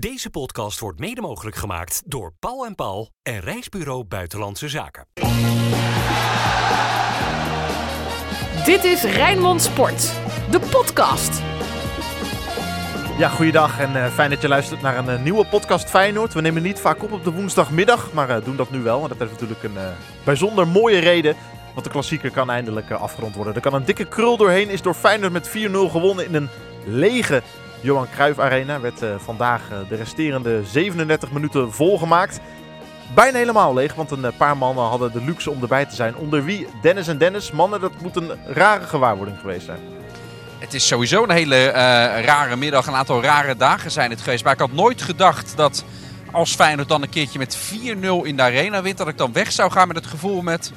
Deze 0.00 0.30
podcast 0.30 0.80
wordt 0.80 0.98
mede 0.98 1.20
mogelijk 1.20 1.56
gemaakt 1.56 2.02
door 2.06 2.32
Paul 2.38 2.66
en 2.66 2.74
Paul 2.74 3.10
en 3.22 3.40
Reisbureau 3.40 4.04
Buitenlandse 4.04 4.68
Zaken. 4.68 5.06
Dit 8.64 8.84
is 8.84 9.02
Rijnmond 9.02 9.62
Sport, 9.62 10.12
de 10.50 10.60
podcast. 10.70 11.42
Ja, 13.18 13.28
goeiedag 13.28 13.80
en 13.80 14.04
eh, 14.04 14.12
fijn 14.12 14.30
dat 14.30 14.40
je 14.40 14.48
luistert 14.48 14.82
naar 14.82 14.98
een 14.98 15.08
eh, 15.08 15.22
nieuwe 15.22 15.46
podcast 15.46 15.90
Feyenoord. 15.90 16.32
We 16.32 16.40
nemen 16.40 16.62
niet 16.62 16.78
vaak 16.78 17.02
op 17.02 17.12
op 17.12 17.24
de 17.24 17.32
woensdagmiddag, 17.32 18.12
maar 18.12 18.30
eh, 18.30 18.44
doen 18.44 18.56
dat 18.56 18.70
nu 18.70 18.82
wel. 18.82 19.02
En 19.02 19.08
dat 19.08 19.18
heeft 19.18 19.30
natuurlijk 19.30 19.62
een 19.62 19.76
eh, 19.76 19.88
bijzonder 20.24 20.68
mooie 20.68 20.98
reden, 20.98 21.36
want 21.72 21.84
de 21.84 21.92
klassieker 21.92 22.30
kan 22.30 22.50
eindelijk 22.50 22.90
afgerond 22.90 23.34
worden. 23.34 23.54
Er 23.54 23.60
kan 23.60 23.74
een 23.74 23.84
dikke 23.84 24.04
krul 24.04 24.36
doorheen, 24.36 24.68
is 24.68 24.82
door 24.82 24.94
Feyenoord 24.94 25.32
met 25.32 25.48
4-0 25.48 25.52
gewonnen 25.90 26.26
in 26.26 26.34
een 26.34 26.48
lege 26.86 27.42
Johan 27.84 28.08
Cruijff 28.10 28.38
Arena. 28.38 28.80
Werd 28.80 29.02
eh, 29.02 29.14
vandaag 29.18 29.60
eh, 29.70 29.78
de 29.88 29.94
resterende 29.94 30.64
37 30.64 31.30
minuten 31.30 31.72
volgemaakt. 31.72 32.40
Bijna 33.14 33.38
helemaal 33.38 33.74
leeg, 33.74 33.94
want 33.94 34.10
een 34.10 34.24
eh, 34.24 34.36
paar 34.36 34.56
mannen 34.56 34.84
hadden 34.84 35.12
de 35.12 35.24
luxe 35.24 35.50
om 35.50 35.62
erbij 35.62 35.84
te 35.84 35.94
zijn. 35.94 36.16
Onder 36.16 36.44
wie 36.44 36.66
Dennis 36.82 37.08
en 37.08 37.18
Dennis. 37.18 37.50
Mannen, 37.50 37.80
dat 37.80 38.00
moet 38.00 38.16
een 38.16 38.30
rare 38.46 38.84
gewaarwording 38.84 39.38
geweest 39.40 39.64
zijn. 39.64 39.78
Het 40.58 40.74
is 40.74 40.86
sowieso 40.86 41.22
een 41.22 41.30
hele 41.30 41.68
rare 42.20 42.56
middag, 42.56 42.86
een 42.86 42.94
aantal 42.94 43.22
rare 43.22 43.56
dagen 43.56 43.90
zijn 43.90 44.10
het 44.10 44.20
geweest. 44.20 44.44
Maar 44.44 44.52
ik 44.52 44.58
had 44.58 44.72
nooit 44.72 45.02
gedacht 45.02 45.56
dat 45.56 45.84
als 46.30 46.54
Feyenoord 46.54 46.88
dan 46.88 47.02
een 47.02 47.08
keertje 47.08 47.38
met 47.38 47.58
4-0 47.58 47.60
in 48.22 48.36
de 48.36 48.42
arena 48.42 48.82
wint, 48.82 48.98
dat 48.98 49.08
ik 49.08 49.18
dan 49.18 49.32
weg 49.32 49.52
zou 49.52 49.70
gaan 49.70 49.86
met 49.88 49.96
het 49.96 50.06
gevoel 50.06 50.42
met, 50.42 50.72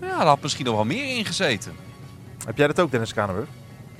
ja, 0.00 0.16
daar 0.16 0.26
had 0.26 0.42
misschien 0.42 0.64
nog 0.64 0.74
wel 0.74 0.84
meer 0.84 1.16
in 1.16 1.24
gezeten. 1.24 1.72
Heb 2.44 2.56
jij 2.56 2.66
dat 2.66 2.80
ook, 2.80 2.90
Dennis 2.90 3.12
Kranenburg? 3.12 3.48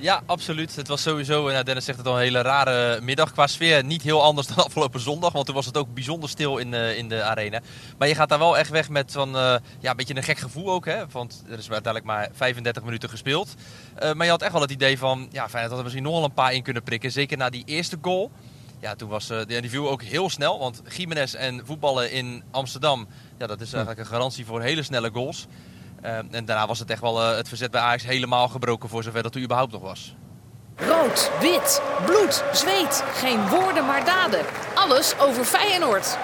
Ja, 0.01 0.21
absoluut. 0.25 0.75
Het 0.75 0.87
was 0.87 1.01
sowieso, 1.01 1.49
nou 1.49 1.63
Dennis 1.63 1.85
zegt 1.85 1.97
het 1.97 2.07
al, 2.07 2.13
een 2.13 2.21
hele 2.21 2.41
rare 2.41 3.01
middag 3.01 3.31
qua 3.31 3.47
sfeer. 3.47 3.83
Niet 3.83 4.01
heel 4.01 4.23
anders 4.23 4.47
dan 4.55 4.65
afgelopen 4.65 4.99
zondag, 4.99 5.31
want 5.31 5.45
toen 5.45 5.55
was 5.55 5.65
het 5.65 5.77
ook 5.77 5.93
bijzonder 5.93 6.29
stil 6.29 6.57
in, 6.57 6.71
de 6.71 6.97
in 6.97 7.09
de 7.09 7.23
arena. 7.23 7.61
Maar 7.97 8.07
je 8.07 8.15
gaat 8.15 8.29
daar 8.29 8.39
wel 8.39 8.57
echt 8.57 8.69
weg 8.69 8.89
met 8.89 9.11
van, 9.11 9.35
eh, 9.35 9.55
ja, 9.79 9.89
een 9.89 9.95
beetje 9.95 10.15
een 10.15 10.23
gek 10.23 10.37
gevoel 10.37 10.71
ook. 10.71 10.85
Hè? 10.85 11.07
Want 11.11 11.43
er 11.45 11.57
is 11.57 11.71
uiteindelijk 11.71 12.05
maar 12.05 12.29
35 12.33 12.83
minuten 12.83 13.09
gespeeld. 13.09 13.55
Eh, 13.95 14.13
maar 14.13 14.25
je 14.25 14.31
had 14.31 14.41
echt 14.41 14.51
wel 14.51 14.61
het 14.61 14.71
idee 14.71 14.97
van, 14.97 15.27
ja, 15.31 15.49
Feyenoord 15.49 15.69
had 15.69 15.77
er 15.77 15.83
misschien 15.83 16.03
nog 16.03 16.13
wel 16.13 16.23
een 16.23 16.33
paar 16.33 16.53
in 16.53 16.63
kunnen 16.63 16.83
prikken. 16.83 17.11
Zeker 17.11 17.37
na 17.37 17.49
die 17.49 17.63
eerste 17.65 17.97
goal. 18.01 18.31
Ja, 18.81 18.95
toen 18.95 19.09
was 19.09 19.31
uh, 19.31 19.39
die 19.45 19.69
viel 19.69 19.89
ook 19.89 20.03
heel 20.03 20.29
snel. 20.29 20.59
Want 20.59 20.81
Jiménez 20.97 21.33
en 21.33 21.61
voetballen 21.65 22.11
in 22.11 22.43
Amsterdam, 22.51 23.07
ja, 23.37 23.47
dat 23.47 23.61
is 23.61 23.73
eigenlijk 23.73 23.99
een 23.99 24.13
garantie 24.13 24.45
voor 24.45 24.61
hele 24.61 24.83
snelle 24.83 25.09
goals. 25.13 25.47
Uh, 26.05 26.17
en 26.31 26.45
daarna 26.45 26.67
was 26.67 26.79
het 26.79 26.89
echt 26.89 27.01
wel 27.01 27.21
uh, 27.21 27.35
het 27.35 27.47
verzet 27.47 27.71
bij 27.71 27.81
Ajax 27.81 28.03
helemaal 28.03 28.47
gebroken 28.47 28.89
voor 28.89 29.03
zover 29.03 29.23
dat 29.23 29.35
er 29.35 29.41
überhaupt 29.41 29.71
nog 29.71 29.81
was. 29.81 30.15
Rood, 30.75 31.31
wit, 31.39 31.81
bloed, 32.05 32.43
zweet. 32.53 33.03
Geen 33.13 33.47
woorden 33.49 33.85
maar 33.85 34.05
daden. 34.05 34.45
Alles 34.75 35.19
over 35.19 35.43
Feyenoord. 35.45 36.17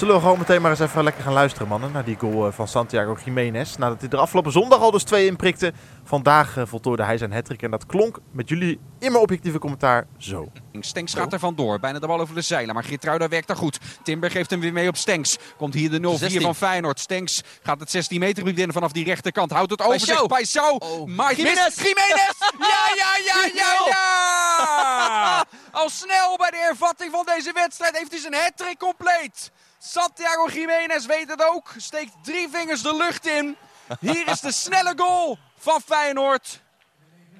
Zullen 0.00 0.14
we 0.14 0.20
gewoon 0.20 0.38
meteen 0.38 0.62
maar 0.62 0.70
eens 0.70 0.80
even 0.80 1.04
lekker 1.04 1.22
gaan 1.22 1.32
luisteren, 1.32 1.68
mannen, 1.68 1.92
naar 1.92 2.04
die 2.04 2.16
goal 2.18 2.46
eh, 2.46 2.52
van 2.52 2.68
Santiago 2.68 3.16
Jiménez. 3.24 3.76
Nadat 3.76 4.00
hij 4.00 4.10
er 4.10 4.18
afgelopen 4.18 4.52
zondag 4.52 4.80
al 4.80 4.90
dus 4.90 5.02
twee 5.02 5.26
inprikte. 5.26 5.72
Vandaag 6.04 6.56
uh, 6.56 6.64
voltooide 6.66 7.02
hij 7.02 7.18
zijn 7.18 7.32
hattrick 7.32 7.62
en 7.62 7.70
dat 7.70 7.86
klonk 7.86 8.18
met 8.32 8.48
jullie 8.48 8.80
immer 8.98 9.20
objectieve 9.20 9.58
commentaar 9.58 10.06
zo. 10.18 10.52
Stenks 10.80 11.14
gaat 11.14 11.32
er 11.32 11.38
vandoor, 11.38 11.80
bijna 11.80 11.98
de 11.98 12.06
bal 12.06 12.20
over 12.20 12.34
de 12.34 12.40
zeilen, 12.40 12.74
maar 12.74 12.84
Geertruida 12.84 13.28
werkt 13.28 13.46
daar 13.46 13.56
goed. 13.56 13.78
Timber 14.02 14.30
geeft 14.30 14.50
hem 14.50 14.60
weer 14.60 14.72
mee 14.72 14.88
op 14.88 14.96
Stenks. 14.96 15.38
Komt 15.56 15.74
hier 15.74 15.90
de 15.90 16.18
0-4 16.38 16.42
van 16.42 16.54
Feyenoord. 16.54 17.00
Stenks 17.00 17.42
gaat 17.62 17.80
het 17.80 17.90
16 17.90 18.20
meter 18.20 18.58
in 18.58 18.72
vanaf 18.72 18.92
die 18.92 19.04
rechterkant. 19.04 19.50
Houdt 19.50 19.70
het 19.70 19.82
over 19.82 20.00
zich 20.00 20.26
bij 20.26 20.44
zo. 20.44 20.70
Oh. 20.70 21.06
Maar 21.06 21.34
Jiménez! 21.34 21.76
Jiménez! 21.76 22.38
Ja, 22.58 22.94
ja, 22.96 23.12
ja, 23.24 23.50
ja, 23.54 23.86
ja! 23.86 25.44
Al 25.70 25.88
snel 25.90 26.36
bij 26.36 26.50
de 26.50 26.56
hervatting 26.56 27.10
van 27.10 27.24
deze 27.24 27.52
wedstrijd 27.52 27.96
heeft 27.96 28.10
hij 28.10 28.20
zijn 28.20 28.34
hattrick 28.34 28.78
compleet. 28.78 29.50
Santiago 29.82 30.48
Jiménez 30.48 31.06
weet 31.06 31.28
het 31.28 31.44
ook. 31.52 31.74
Steekt 31.76 32.12
drie 32.22 32.48
vingers 32.52 32.82
de 32.82 32.96
lucht 32.96 33.26
in. 33.26 33.56
Hier 34.00 34.28
is 34.28 34.40
de 34.40 34.52
snelle 34.52 34.92
goal 34.96 35.38
van 35.58 35.80
Feyenoord. 35.84 36.60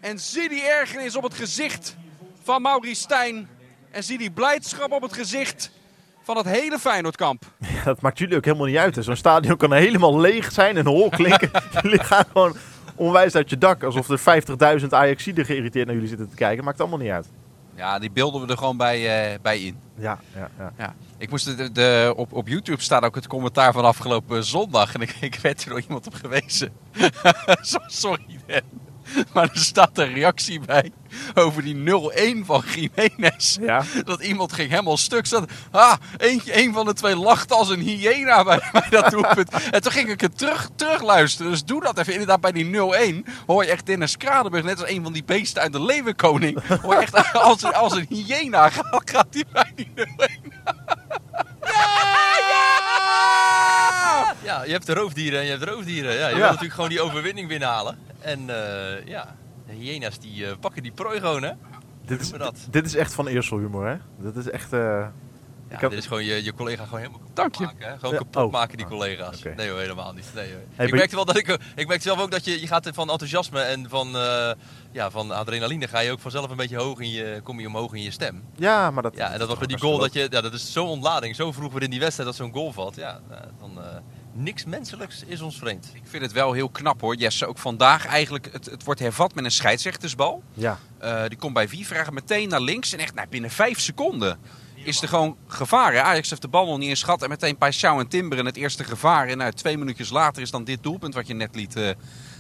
En 0.01 0.19
zie 0.19 0.49
die 0.49 0.63
ergernis 0.63 1.17
op 1.17 1.23
het 1.23 1.35
gezicht 1.35 1.97
van 2.43 2.63
Maurice 2.63 3.01
Stijn. 3.01 3.49
En 3.91 4.05
zie 4.05 4.19
die 4.19 4.31
blijdschap 4.31 4.93
op 4.93 5.03
het 5.03 5.13
gezicht 5.13 5.71
van 6.23 6.37
het 6.37 6.47
hele 6.47 6.79
Feyenoordkamp. 6.79 7.45
Ja, 7.59 7.85
dat 7.93 8.01
maakt 8.01 8.19
jullie 8.19 8.37
ook 8.37 8.45
helemaal 8.45 8.67
niet 8.67 8.77
uit. 8.77 8.97
Zo'n 9.01 9.17
stadion 9.17 9.57
kan 9.57 9.73
helemaal 9.73 10.21
leeg 10.21 10.53
zijn 10.53 10.77
en 10.77 10.87
hol 10.87 11.09
klinken. 11.09 11.51
jullie 11.83 12.05
gaan 12.05 12.25
gewoon 12.33 12.57
onwijs 12.95 13.35
uit 13.35 13.51
je 13.51 13.59
dak. 13.59 13.83
Alsof 13.83 14.09
er 14.09 14.43
50.000 14.81 14.87
Ajaxiden 14.89 15.45
geïrriteerd 15.45 15.87
naar 15.87 15.95
jullie 15.95 16.11
zitten 16.11 16.31
te 16.31 16.37
kijken. 16.37 16.65
Maakt 16.65 16.81
allemaal 16.81 16.99
niet 16.99 17.11
uit. 17.11 17.27
Ja, 17.75 17.99
die 17.99 18.11
beelden 18.11 18.41
we 18.41 18.47
er 18.47 18.59
gewoon 18.59 18.77
bij, 18.77 19.33
uh, 19.33 19.39
bij 19.43 19.61
in. 19.61 19.79
Ja, 19.99 20.19
ja, 20.35 20.51
ja. 20.59 20.73
ja. 20.79 20.95
Ik 21.19 21.31
moest 21.31 21.57
de, 21.57 21.73
de, 21.73 22.13
op, 22.17 22.33
op 22.33 22.49
YouTube 22.49 22.83
staat 22.83 23.03
ook 23.03 23.15
het 23.15 23.27
commentaar 23.27 23.73
van 23.73 23.85
afgelopen 23.85 24.45
zondag. 24.45 24.95
En 24.95 25.01
ik, 25.01 25.17
ik 25.21 25.35
werd 25.35 25.63
er 25.63 25.69
door 25.69 25.81
iemand 25.81 26.07
op 26.07 26.15
gewezen. 26.15 26.73
Sorry, 27.87 28.39
Dan. 28.47 28.90
Maar 29.35 29.51
er 29.53 29.59
staat 29.59 29.99
een 29.99 30.13
reactie 30.13 30.61
bij 30.61 30.93
over 31.35 31.63
die 31.63 31.77
0-1 32.43 32.45
van 32.45 32.65
Jiménez. 32.75 33.57
Ja. 33.61 33.83
Dat 34.05 34.23
iemand 34.23 34.53
ging 34.53 34.71
helemaal 34.71 34.97
stuk. 34.97 35.27
Zat, 35.27 35.51
ah, 35.71 35.95
eentje, 36.17 36.63
een 36.63 36.73
van 36.73 36.87
de 36.87 36.93
twee 36.93 37.17
lachte 37.17 37.55
als 37.55 37.69
een 37.69 37.81
hyena 37.81 38.45
bij, 38.45 38.63
bij 38.73 38.87
dat 38.91 39.11
doelpunt. 39.11 39.51
en 39.71 39.83
toen 39.83 39.93
ging 39.93 40.09
ik 40.09 40.21
het 40.21 40.39
terug, 40.39 40.71
terug 40.77 41.03
luisteren. 41.03 41.51
Dus 41.51 41.65
doe 41.65 41.81
dat 41.83 41.99
even. 41.99 42.13
Inderdaad, 42.13 42.41
bij 42.41 42.53
die 42.53 42.77
0-1 43.25 43.31
hoor 43.47 43.65
je 43.65 43.71
echt 43.71 43.87
Dennis 43.87 44.17
Kradenburg, 44.17 44.65
net 44.65 44.81
als 44.81 44.91
een 44.91 45.03
van 45.03 45.13
die 45.13 45.25
beesten 45.25 45.63
uit 45.63 45.73
de 45.73 45.83
Leeuwenkoning. 45.83 46.59
Hoor 46.83 46.95
je 46.95 47.01
echt 47.01 47.33
als, 47.35 47.65
als 47.65 47.97
een 47.97 48.07
hyena 48.09 48.69
gaat, 48.69 49.03
gaat 49.05 49.27
hij 49.31 49.45
bij 49.53 49.73
die 49.75 49.91
0-1. 49.95 50.05
Ja! 51.63 52.31
ja, 52.51 52.80
je 54.65 54.73
hebt 54.73 54.87
de 54.87 54.95
roofdieren 54.95 55.39
en 55.39 55.45
je 55.45 55.51
hebt 55.51 55.65
de 55.65 55.71
roofdieren. 55.71 56.13
Ja, 56.13 56.29
je 56.29 56.35
ja. 56.35 56.41
wil 56.41 56.47
natuurlijk 56.47 56.75
gewoon 56.75 56.89
die 56.89 57.01
overwinning 57.01 57.49
binnenhalen. 57.49 57.99
En 58.21 58.41
uh, 58.41 59.07
ja, 59.07 59.37
de 59.67 59.73
hyena's 59.73 60.19
die 60.19 60.45
uh, 60.45 60.53
pakken 60.61 60.83
die 60.83 60.93
prooi 60.93 61.21
gewoon, 61.21 61.43
hè? 61.43 61.53
Dit 62.05 62.21
is, 62.21 62.33
dit 62.71 62.87
is 62.87 62.95
echt 62.95 63.15
van 63.15 63.27
Eersel 63.27 63.59
humor, 63.59 63.87
hè? 63.87 63.97
Dit 64.19 64.37
is 64.37 64.51
echt... 64.51 64.73
Uh, 64.73 65.07
ja, 65.71 65.77
heb... 65.79 65.91
dit 65.91 65.99
is 65.99 66.07
gewoon 66.07 66.25
je, 66.25 66.45
je 66.45 66.55
collega 66.55 66.85
gewoon 66.85 66.99
helemaal 66.99 67.19
kapot 67.19 67.37
Dank 67.37 67.55
je. 67.55 67.65
maken. 67.65 67.89
Hè? 67.89 67.99
Gewoon 67.99 68.13
ja, 68.13 68.19
kapot 68.19 68.45
oh. 68.45 68.53
maken 68.53 68.77
die 68.77 68.87
collega's. 68.87 69.39
Okay. 69.39 69.53
Nee 69.55 69.69
hoor, 69.69 69.79
helemaal 69.79 70.13
niet. 70.13 70.31
Nee. 70.35 70.55
Hey, 70.75 70.87
ik 70.87 70.95
merkte 70.95 71.17
wel 71.17 71.25
dat 71.25 71.37
ik... 71.37 71.59
Ik 71.75 71.87
merkte 71.87 72.09
zelf 72.09 72.21
ook 72.21 72.31
dat 72.31 72.45
je, 72.45 72.61
je 72.61 72.67
gaat 72.67 72.89
van 72.93 73.11
enthousiasme 73.11 73.61
en 73.61 73.89
van, 73.89 74.17
uh, 74.17 74.51
ja, 74.93 75.11
van 75.11 75.31
adrenaline 75.31 75.89
ga 75.89 76.01
je 76.01 76.11
ook 76.11 76.21
vanzelf 76.21 76.51
een 76.51 76.57
beetje 76.57 76.77
hoog 76.77 77.01
in 77.01 77.11
je... 77.11 77.41
Kom 77.43 77.61
je 77.61 77.67
omhoog 77.67 77.93
in 77.93 78.03
je 78.03 78.11
stem. 78.11 78.43
Ja, 78.57 78.91
maar 78.91 79.03
dat... 79.03 79.17
Ja, 79.17 79.33
en 79.33 79.39
dat 79.39 79.49
was 79.49 79.59
bij 79.59 79.67
die 79.67 79.79
goal 79.79 79.99
dat 79.99 80.13
je... 80.13 80.27
Ja, 80.31 80.41
dat 80.41 80.53
is 80.53 80.73
zo'n 80.73 80.89
ontlading. 80.89 81.37
Zo 81.37 81.53
vroeg 81.53 81.73
weer 81.73 81.83
in 81.83 81.91
die 81.91 82.01
wedstrijd 82.01 82.29
dat 82.29 82.39
zo'n 82.39 82.53
goal 82.53 82.73
valt. 82.73 82.97
Ja, 82.97 83.21
dan... 83.59 83.79
Uh, 83.79 83.85
niks 84.33 84.65
menselijks 84.65 85.25
is 85.25 85.41
ons 85.41 85.59
vreemd. 85.59 85.91
Ik 85.95 86.03
vind 86.05 86.23
het 86.23 86.33
wel 86.33 86.53
heel 86.53 86.69
knap 86.69 87.01
hoor, 87.01 87.15
Jesse. 87.15 87.47
Ook 87.47 87.59
vandaag 87.59 88.07
eigenlijk, 88.07 88.49
het, 88.53 88.67
het 88.67 88.85
wordt 88.85 89.01
hervat 89.01 89.35
met 89.35 89.45
een 89.45 89.51
scheidsrechtersbal. 89.51 90.43
Ja. 90.55 90.79
Uh, 91.03 91.23
die 91.29 91.39
komt 91.39 91.55
bij 91.55 91.69
Vievragen 91.69 92.15
meteen 92.15 92.49
naar 92.49 92.61
links. 92.61 92.93
En 92.93 92.99
echt 92.99 93.15
nou, 93.15 93.29
binnen 93.29 93.51
vijf 93.51 93.81
seconden 93.81 94.39
is 94.85 95.03
er 95.03 95.09
gewoon 95.09 95.37
gevaar. 95.47 95.93
Hè? 95.93 96.03
Ajax 96.03 96.31
heeft 96.31 96.43
de 96.43 96.49
bal 96.49 96.67
nog 96.67 96.79
niet 96.79 96.89
in 96.89 96.97
schat. 96.97 97.23
En 97.23 97.29
meteen 97.29 97.57
Paixão 97.57 97.99
en 97.99 98.09
Timber 98.09 98.39
in 98.39 98.47
het 98.47 98.57
eerste 98.57 98.85
gevaar. 98.85 99.29
En 99.29 99.39
nou, 99.39 99.53
twee 99.53 99.79
minuutjes 99.79 100.11
later 100.11 100.43
is 100.43 100.51
dan 100.51 100.65
dit 100.65 100.83
doelpunt 100.83 101.15
wat 101.15 101.27
je 101.27 101.35
net 101.35 101.55
liet, 101.55 101.77
uh, 101.77 101.91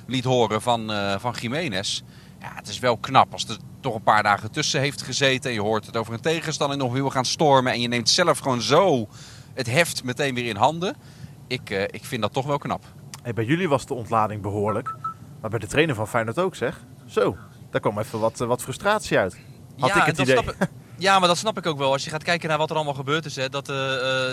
liet 0.07 0.25
horen 0.25 0.63
van, 0.63 0.91
uh, 0.91 1.19
van 1.19 1.35
Jiménez. 1.41 2.03
Ja, 2.41 2.53
het 2.55 2.69
is 2.69 2.79
wel 2.79 2.97
knap 2.97 3.33
als 3.33 3.45
er 3.45 3.57
toch 3.81 3.95
een 3.95 4.03
paar 4.03 4.23
dagen 4.23 4.51
tussen 4.51 4.81
heeft 4.81 5.03
gezeten. 5.03 5.51
En 5.51 5.57
je 5.57 5.63
hoort 5.63 5.87
het 5.87 5.97
over 5.97 6.15
een 6.15 6.21
tegenstander 6.21 6.79
nog 6.79 6.93
wil 6.93 7.11
gaan 7.11 7.25
stormen. 7.25 7.73
En 7.73 7.81
je 7.81 7.89
neemt 7.89 8.09
zelf 8.09 8.39
gewoon 8.39 8.61
zo 8.61 9.09
het 9.55 9.67
heft 9.67 10.05
meteen 10.05 10.35
weer 10.35 10.47
in 10.47 10.57
handen. 10.57 10.97
Ik, 11.47 11.71
uh, 11.71 11.83
ik 11.83 12.05
vind 12.05 12.23
dat 12.23 12.33
toch 12.33 12.47
wel 12.47 12.59
knap. 12.59 12.85
Hey, 13.23 13.33
bij 13.33 13.45
jullie 13.45 13.69
was 13.69 13.87
de 13.87 13.95
ontlading 13.95 14.43
behoorlijk. 14.43 14.95
Maar 15.41 15.51
bij 15.51 15.59
de 15.59 15.67
trainer 15.67 15.95
van 15.95 16.09
Feyenoord 16.09 16.39
ook 16.39 16.55
zeg. 16.55 16.81
Zo, 17.07 17.37
daar 17.71 17.81
kwam 17.81 17.99
even 17.99 18.21
wat, 18.21 18.39
wat 18.39 18.63
frustratie 18.63 19.19
uit. 19.19 19.37
Had 19.79 19.89
ja, 19.89 20.01
ik 20.01 20.07
het 20.07 20.19
idee. 20.19 20.39
Ik, 20.39 20.57
ja, 21.01 21.19
maar 21.19 21.29
dat 21.29 21.39
snap 21.39 21.59
ik 21.59 21.67
ook 21.67 21.79
wel. 21.79 21.93
Als 21.93 22.05
je 22.05 22.11
gaat 22.11 22.23
kijken 22.23 22.49
naar 22.49 22.59
wat 22.59 22.71
er 22.71 22.77
allemaal 22.77 22.95
gebeurd 22.95 23.25
is. 23.25 23.37
Hè, 23.37 23.49
dat 23.49 23.69
uh, 23.69 23.77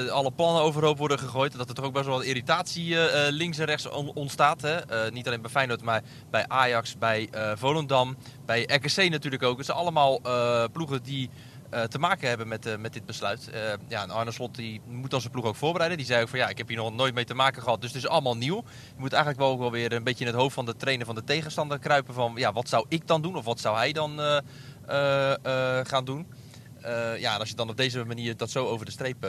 alle 0.07 0.31
plannen 0.31 0.61
overhoop 0.61 0.97
worden 0.97 1.19
gegooid. 1.19 1.57
Dat 1.57 1.69
er 1.69 1.75
toch 1.75 1.85
ook 1.85 1.93
best 1.93 2.05
wel 2.05 2.15
wat 2.15 2.25
irritatie 2.25 2.95
links 3.31 3.57
en 3.57 3.65
rechts 3.65 3.89
on 3.89 4.11
ontstaat. 4.13 4.61
Hè. 4.61 5.11
niet 5.11 5.27
alleen 5.27 5.41
bij 5.41 5.51
Feyenoord, 5.51 5.81
maar 5.81 6.01
bij 6.29 6.45
Ajax, 6.47 6.97
bij 6.97 7.29
Volendam. 7.55 8.17
Bij 8.45 8.63
RKC 8.63 9.09
natuurlijk 9.09 9.43
ook. 9.43 9.57
Het 9.57 9.65
zijn 9.65 9.77
allemaal 9.77 10.21
ploegen 10.71 11.03
die... 11.03 11.29
Te 11.89 11.99
maken 11.99 12.27
hebben 12.27 12.47
met, 12.47 12.79
met 12.79 12.93
dit 12.93 13.05
besluit. 13.05 13.49
Ja, 13.87 14.03
en 14.03 14.09
Arne 14.09 14.31
Slot 14.31 14.55
die 14.55 14.81
moet 14.85 15.11
dan 15.11 15.21
zijn 15.21 15.31
ploeg 15.31 15.45
ook 15.45 15.55
voorbereiden. 15.55 15.97
Die 15.97 16.07
zei 16.07 16.21
ook 16.21 16.29
van 16.29 16.39
ja, 16.39 16.49
ik 16.49 16.57
heb 16.57 16.67
hier 16.67 16.77
nog 16.77 16.93
nooit 16.93 17.13
mee 17.13 17.25
te 17.25 17.33
maken 17.33 17.61
gehad, 17.61 17.81
dus 17.81 17.93
het 17.93 18.03
is 18.03 18.09
allemaal 18.09 18.37
nieuw. 18.37 18.55
Je 18.95 19.01
moet 19.01 19.13
eigenlijk 19.13 19.41
wel 19.41 19.51
ook 19.51 19.59
wel 19.59 19.71
weer 19.71 19.93
een 19.93 20.03
beetje 20.03 20.25
in 20.25 20.31
het 20.31 20.39
hoofd 20.39 20.53
van 20.53 20.65
de 20.65 20.75
trainer 20.75 21.05
van 21.05 21.15
de 21.15 21.23
tegenstander 21.23 21.79
kruipen 21.79 22.13
van 22.13 22.33
ja, 22.35 22.53
wat 22.53 22.69
zou 22.69 22.85
ik 22.87 23.07
dan 23.07 23.21
doen 23.21 23.35
of 23.35 23.45
wat 23.45 23.59
zou 23.59 23.77
hij 23.77 23.91
dan 23.91 24.19
gaan 25.83 26.05
doen. 26.05 26.27
Ja, 27.19 27.33
en 27.33 27.39
als 27.39 27.49
je 27.49 27.55
dan 27.55 27.69
op 27.69 27.77
deze 27.77 28.05
manier 28.05 28.37
dat 28.37 28.49
zo 28.49 28.65
over 28.65 28.85
de 28.85 28.91
streep 28.91 29.21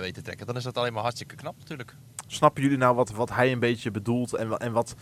weet 0.00 0.14
te 0.14 0.22
trekken, 0.22 0.46
dan 0.46 0.56
is 0.56 0.62
dat 0.62 0.76
alleen 0.76 0.92
maar 0.92 1.02
hartstikke 1.02 1.34
knap 1.34 1.54
natuurlijk. 1.58 1.94
Snappen 2.26 2.62
jullie 2.62 2.78
nou 2.78 2.94
wat, 2.94 3.10
wat 3.10 3.30
hij 3.30 3.52
een 3.52 3.58
beetje 3.60 3.90
bedoelt 3.90 4.34
en, 4.34 4.56
en 4.58 4.72
wat 4.72 4.94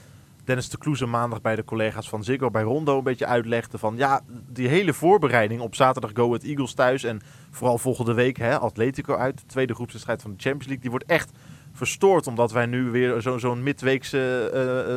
Dennis 0.45 0.69
de 0.69 0.79
Kloeze 0.79 1.07
maandag 1.07 1.41
bij 1.41 1.57
de 1.57 1.65
collega's 1.65 2.09
van 2.09 2.25
Ziggo 2.25 2.51
bij 2.51 2.63
Rondo 2.63 2.99
een 2.99 3.05
beetje 3.05 3.27
uitlegde 3.27 3.79
van 3.79 3.97
ja, 3.97 4.21
die 4.49 4.69
hele 4.69 4.93
voorbereiding 4.93 5.61
op 5.61 5.75
zaterdag 5.75 6.11
Go 6.15 6.27
Ahead 6.27 6.43
Eagles 6.43 6.75
thuis 6.75 7.05
en 7.05 7.21
vooral 7.51 7.79
volgende 7.79 8.15
week 8.15 8.37
hè, 8.39 8.59
Atletico 8.59 9.15
uit, 9.15 9.37
de 9.39 9.47
tweede 9.47 9.75
groepswedstrijd 9.75 10.23
van 10.23 10.31
de 10.31 10.37
Champions 10.39 10.65
League, 10.67 10.83
die 10.83 10.91
wordt 10.91 11.07
echt 11.07 11.31
verstoord 11.73 12.27
omdat 12.27 12.53
wij 12.53 12.67
nu 12.67 12.83
weer 12.91 13.21
zo- 13.21 13.39
zo'n 13.39 13.63
midweekse, 13.63 14.51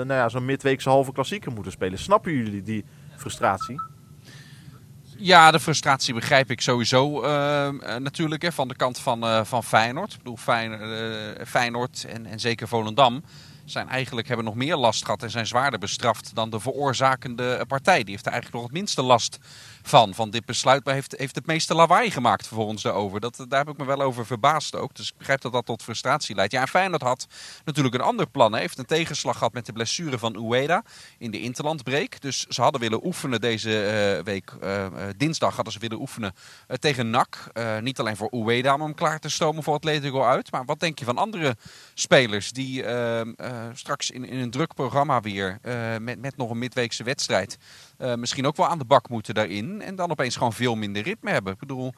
nou 0.08 0.20
ja, 0.20 0.30
zo'n 0.30 0.46
midweekse 0.46 0.90
halve 0.90 1.12
klassieker 1.12 1.52
moeten 1.52 1.72
spelen. 1.72 2.00
Snappen 2.00 2.32
jullie 2.34 2.62
die 2.62 2.86
frustratie? 3.16 3.82
Ja, 5.18 5.52
de 5.52 5.60
frustratie 5.60 6.14
begrijp 6.14 6.52
ik 6.52 6.62
sowieso 6.62 7.22
eh, 7.22 7.68
eh, 7.68 8.02
natuurlijk 8.02 8.42
hè, 8.42 8.52
van 8.52 8.68
de 8.68 8.76
kant 8.76 9.00
van, 9.00 9.24
eh, 9.24 9.44
van 9.44 9.64
Feyenoord. 9.64 10.12
Ik 10.14 10.18
bedoel, 10.18 10.38
eh, 10.46 11.46
Feyenoord 11.48 12.06
en, 12.06 12.26
en 12.26 12.40
zeker 12.40 12.68
Volendam 12.68 13.24
zijn 13.66 13.90
eigenlijk, 13.90 14.28
hebben 14.28 14.46
nog 14.46 14.56
meer 14.56 14.76
last 14.76 15.06
gehad 15.06 15.24
en 15.24 15.32
zijn 15.32 15.48
zwaarder 15.48 15.80
bestraft 15.80 16.36
dan 16.36 16.50
de 16.50 16.60
veroorzakende 16.60 17.66
partij. 17.68 18.04
Die 18.04 18.12
heeft 18.12 18.26
er 18.26 18.32
eigenlijk 18.32 18.62
nog 18.62 18.72
het 18.72 18.80
minste 18.80 19.02
last 19.02 19.38
van, 19.38 19.42
van 19.90 20.30
dit 20.30 20.46
besluit, 20.46 20.86
heeft, 20.86 21.16
heeft 21.18 21.36
het 21.36 21.46
meeste 21.46 21.76
lawaai 21.76 22.12
gemaakt 22.12 22.48
volgens 22.48 22.82
daarover. 22.82 23.20
Dat, 23.20 23.46
daar 23.48 23.60
heb 23.60 23.70
ik 23.70 23.78
me 23.78 23.86
wel 23.86 24.02
over 24.02 24.26
verbaasd 24.26 24.76
ook. 24.76 24.96
Dus 24.96 25.10
ik 25.10 25.18
begrijp 25.18 25.42
dat 25.42 25.52
dat 25.52 25.66
tot 25.66 25.84
frustratie 25.84 26.36
leidt. 26.36 26.52
Ja, 26.52 26.62
en 26.62 26.68
Feyenoord 26.68 27.02
had 27.02 27.28
natuurlijk 27.66 27.96
een 27.96 28.02
ander 28.02 28.28
plan. 28.28 28.52
Hij 28.52 28.62
heeft 28.62 28.78
een 28.78 28.86
tegenslag 28.86 29.38
gehad 29.38 29.54
met 29.54 29.66
de 29.66 29.74
blessure 29.74 30.20
van 30.20 30.36
Ueda 30.36 30.84
in 31.18 31.32
de 31.32 31.40
interlandbreek. 31.40 32.22
Dus 32.22 32.46
ze 32.46 32.62
hadden 32.62 32.82
willen 32.82 33.06
oefenen 33.06 33.42
deze 33.42 33.86
eh, 33.86 34.24
week, 34.24 34.52
eh, 34.62 34.86
eh, 34.86 34.92
dinsdag 35.18 35.56
hadden 35.56 35.74
ze 35.74 35.80
willen 35.80 36.00
oefenen 36.00 36.34
tegen 36.80 37.10
NAC. 37.10 37.52
Niet 37.82 38.00
alleen 38.00 38.18
voor 38.18 38.32
Ueda 38.32 38.74
om 38.74 38.82
hem 38.82 38.94
klaar 38.94 39.20
te 39.20 39.30
stomen 39.30 39.64
voor 39.64 39.74
Atletico 39.74 40.24
uit. 40.24 40.52
Maar 40.52 40.66
wat 40.66 40.80
denk 40.80 41.00
je 41.00 41.06
van 41.06 41.18
andere 41.18 41.56
spelers 41.94 42.52
die 42.52 42.84
straks 43.74 44.12
in, 44.12 44.26
in 44.26 44.40
een 44.40 44.52
druk 44.52 44.74
programma 44.74 45.22
weer 45.22 45.60
met, 46.02 46.20
met 46.20 46.38
nog 46.38 46.50
een 46.50 46.58
midweekse 46.58 47.04
wedstrijd 47.04 47.58
eh, 48.04 48.16
misschien 48.16 48.46
ook 48.46 48.56
wel 48.56 48.68
aan 48.68 48.78
de 48.78 48.86
bak 48.86 49.10
moeten 49.10 49.34
daarin. 49.34 49.82
En 49.82 49.96
dan 49.96 50.12
opeens 50.12 50.36
gewoon 50.36 50.54
veel 50.54 50.76
minder 50.76 51.04
ritme 51.04 51.32
hebben. 51.32 51.54
Ik 51.54 51.60
bedoel, 51.60 51.94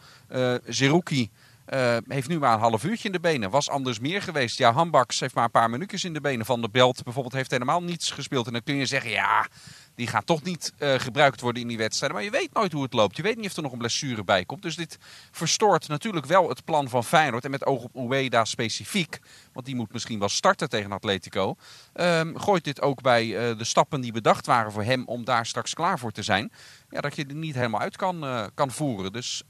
eh, 1.66 1.98
heeft 2.08 2.28
nu 2.28 2.40
maar 2.40 2.54
een 2.54 2.60
half 2.60 2.84
uurtje 2.84 3.08
in 3.08 3.12
de 3.12 3.20
benen. 3.20 3.50
Was 3.50 3.70
anders 3.70 4.00
meer 4.00 4.22
geweest. 4.22 4.58
Ja, 4.58 4.72
Hambaks 4.72 5.20
heeft 5.20 5.36
maar 5.36 5.44
een 5.44 5.52
paar 5.52 5.70
minuutjes 5.70 6.04
in 6.04 6.14
de 6.14 6.22
benen. 6.22 6.46
Van 6.46 6.62
de 6.62 6.70
Belt 6.70 7.04
bijvoorbeeld 7.04 7.34
heeft 7.34 7.52
helemaal 7.52 7.84
niets 7.84 8.12
gespeeld. 8.12 8.48
En 8.48 8.54
dan 8.54 8.64
kun 8.64 8.76
je 8.76 8.86
zeggen, 8.86 9.12
ja, 9.12 9.48
die 9.96 10.08
gaan 10.08 10.24
toch 10.24 10.44
niet 10.44 10.74
eh, 10.78 10.94
gebruikt 10.94 11.42
worden 11.42 11.62
in 11.62 11.68
die 11.68 11.78
wedstrijden. 11.78 12.18
Maar 12.18 12.26
je 12.26 12.32
weet 12.32 12.54
nooit 12.54 12.72
hoe 12.72 12.84
het 12.84 12.94
loopt. 12.94 13.16
Je 13.16 13.24
weet 13.24 13.38
niet 13.38 13.50
of 13.50 13.56
er 13.56 13.62
nog 13.62 13.72
een 13.72 13.78
blessure 13.78 14.24
bij 14.24 14.46
komt. 14.46 14.62
Dus 14.62 14.76
dit 14.76 14.98
verstoort 15.32 15.88
natuurlijk 15.88 16.26
wel 16.26 16.50
het 16.50 16.64
plan 16.64 16.90
van 16.90 17.04
Feyenoord. 17.04 17.46
En 17.46 17.52
met 17.52 17.66
oog 17.66 17.84
op 17.84 17.96
Ueda 17.96 18.46
specifiek. 18.46 19.20
Want 19.54 19.66
die 19.66 19.76
moet 19.76 19.94
misschien 19.94 20.20
wel 20.20 20.30
starten 20.30 20.70
tegen 20.70 20.92
Atletico. 20.92 21.56
Ehm, 21.94 22.36
gooit 22.36 22.64
dit 22.64 22.82
ook 22.82 23.02
bij 23.02 23.38
eh, 23.38 23.58
de 23.58 23.64
stappen 23.64 24.02
die 24.02 24.12
bedacht 24.12 24.46
waren 24.46 24.72
voor 24.72 24.84
hem 24.84 25.06
om 25.06 25.26
daar 25.26 25.46
straks 25.46 25.74
klaar 25.74 26.00
voor 26.00 26.12
te 26.12 26.24
zijn. 26.24 26.52
Ja, 26.90 27.02
dat 27.02 27.16
je 27.16 27.26
er 27.26 27.36
niet 27.36 27.56
helemaal 27.56 27.80
uit 27.80 27.96
kan, 27.96 28.24
eh, 28.24 28.46
kan 28.54 28.72
voeren. 28.72 29.12
Dus 29.12 29.44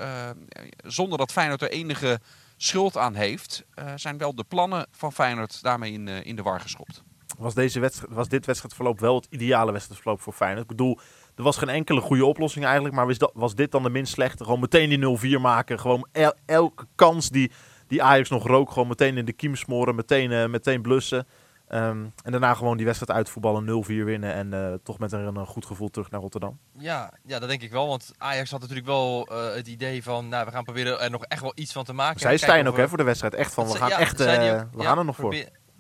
zonder 0.83 1.18
dat 1.18 1.31
Feyenoord 1.31 1.62
er 1.62 1.71
enige 1.71 2.19
schuld 2.57 2.98
aan 2.98 3.15
heeft, 3.15 3.63
zijn 3.95 4.18
wel 4.18 4.36
de 4.36 4.44
plannen 4.44 4.88
van 4.91 5.13
Feyenoord 5.13 5.62
daarmee 5.62 5.91
in, 5.91 6.07
in 6.07 6.36
de 6.36 6.41
war 6.41 6.59
geschopt. 6.59 7.03
Was, 7.38 7.54
deze 7.54 7.80
wedstrijd, 7.80 8.14
was 8.14 8.28
dit 8.28 8.46
wedstrijdverloop 8.46 9.00
wel 9.00 9.16
het 9.16 9.28
ideale 9.30 9.72
wedstrijdverloop 9.72 10.22
voor 10.22 10.34
Feyenoord. 10.34 10.62
Ik 10.62 10.68
bedoel, 10.68 11.00
er 11.36 11.44
was 11.44 11.58
geen 11.58 11.70
enkele 11.70 12.02
goede 12.02 12.26
oplossing 12.26 12.66
eigenlijk. 12.66 12.96
Maar 12.96 13.06
was, 13.08 13.18
dat, 13.18 13.32
was 13.34 13.56
dit 13.56 13.72
dan 13.72 13.84
de 13.84 13.90
minst 13.90 14.14
slechte? 14.14 14.44
Gewoon 14.44 14.60
meteen 14.60 14.90
die 15.20 15.38
0-4 15.38 15.42
maken. 15.42 15.80
Gewoon 15.80 16.08
el- 16.12 16.34
elke 16.46 16.86
kans 16.96 17.30
die, 17.30 17.52
die 17.88 18.04
Ajax 18.04 18.30
nog 18.30 18.48
rook, 18.48 18.72
gewoon 18.72 18.88
meteen 18.88 19.18
in 19.18 19.26
de 19.26 19.34
kiem 19.34 19.56
smoren. 19.56 19.96
Meteen, 19.96 20.32
eh, 20.32 20.46
meteen 20.46 20.82
blussen. 20.82 21.28
Ehm, 21.68 22.06
en 22.24 22.32
daarna 22.32 22.54
gewoon 22.54 22.78
die 22.78 22.86
wedstrijd 22.86 23.18
uitvoetballen, 23.18 23.66
0-4 23.66 24.04
winnen. 24.06 24.34
En 24.34 24.54
eh, 24.54 24.74
toch 24.84 25.00
met 25.00 25.12
een, 25.12 25.36
een 25.36 25.46
goed 25.46 25.66
gevoel 25.66 25.90
terug 25.90 26.10
naar 26.12 26.22
Rotterdam. 26.22 26.60
Ja, 26.78 27.14
ja, 27.26 27.40
dat 27.40 27.50
denk 27.50 27.62
ik 27.62 27.72
wel. 27.72 27.88
Want 27.88 28.12
Ajax 28.18 28.52
had 28.52 28.60
natuurlijk 28.60 28.88
wel 28.88 29.28
eh, 29.32 29.54
het 29.56 29.68
idee 29.68 30.04
van, 30.04 30.30
nou, 30.30 30.46
we 30.46 30.52
gaan 30.52 30.64
proberen 30.64 31.00
er 31.02 31.10
nog 31.12 31.24
echt 31.26 31.42
wel 31.42 31.52
iets 31.56 31.72
van 31.72 31.84
te 31.84 31.94
maken. 31.94 32.20
Zij 32.20 32.38
Stijn 32.38 32.68
ook 32.68 32.78
hè, 32.78 32.88
voor 32.88 32.98
de 32.98 33.04
wedstrijd. 33.04 33.34
Echt 33.34 33.54
van, 33.54 33.68
we 33.68 33.76
gaan, 33.78 33.90
ja, 33.90 34.00
echt, 34.00 34.22
ook. 34.22 34.28
we 34.28 34.34
Ja, 34.34 34.68
gaan 34.78 34.98
er 34.98 35.06
nog 35.06 35.16
voor. 35.16 35.36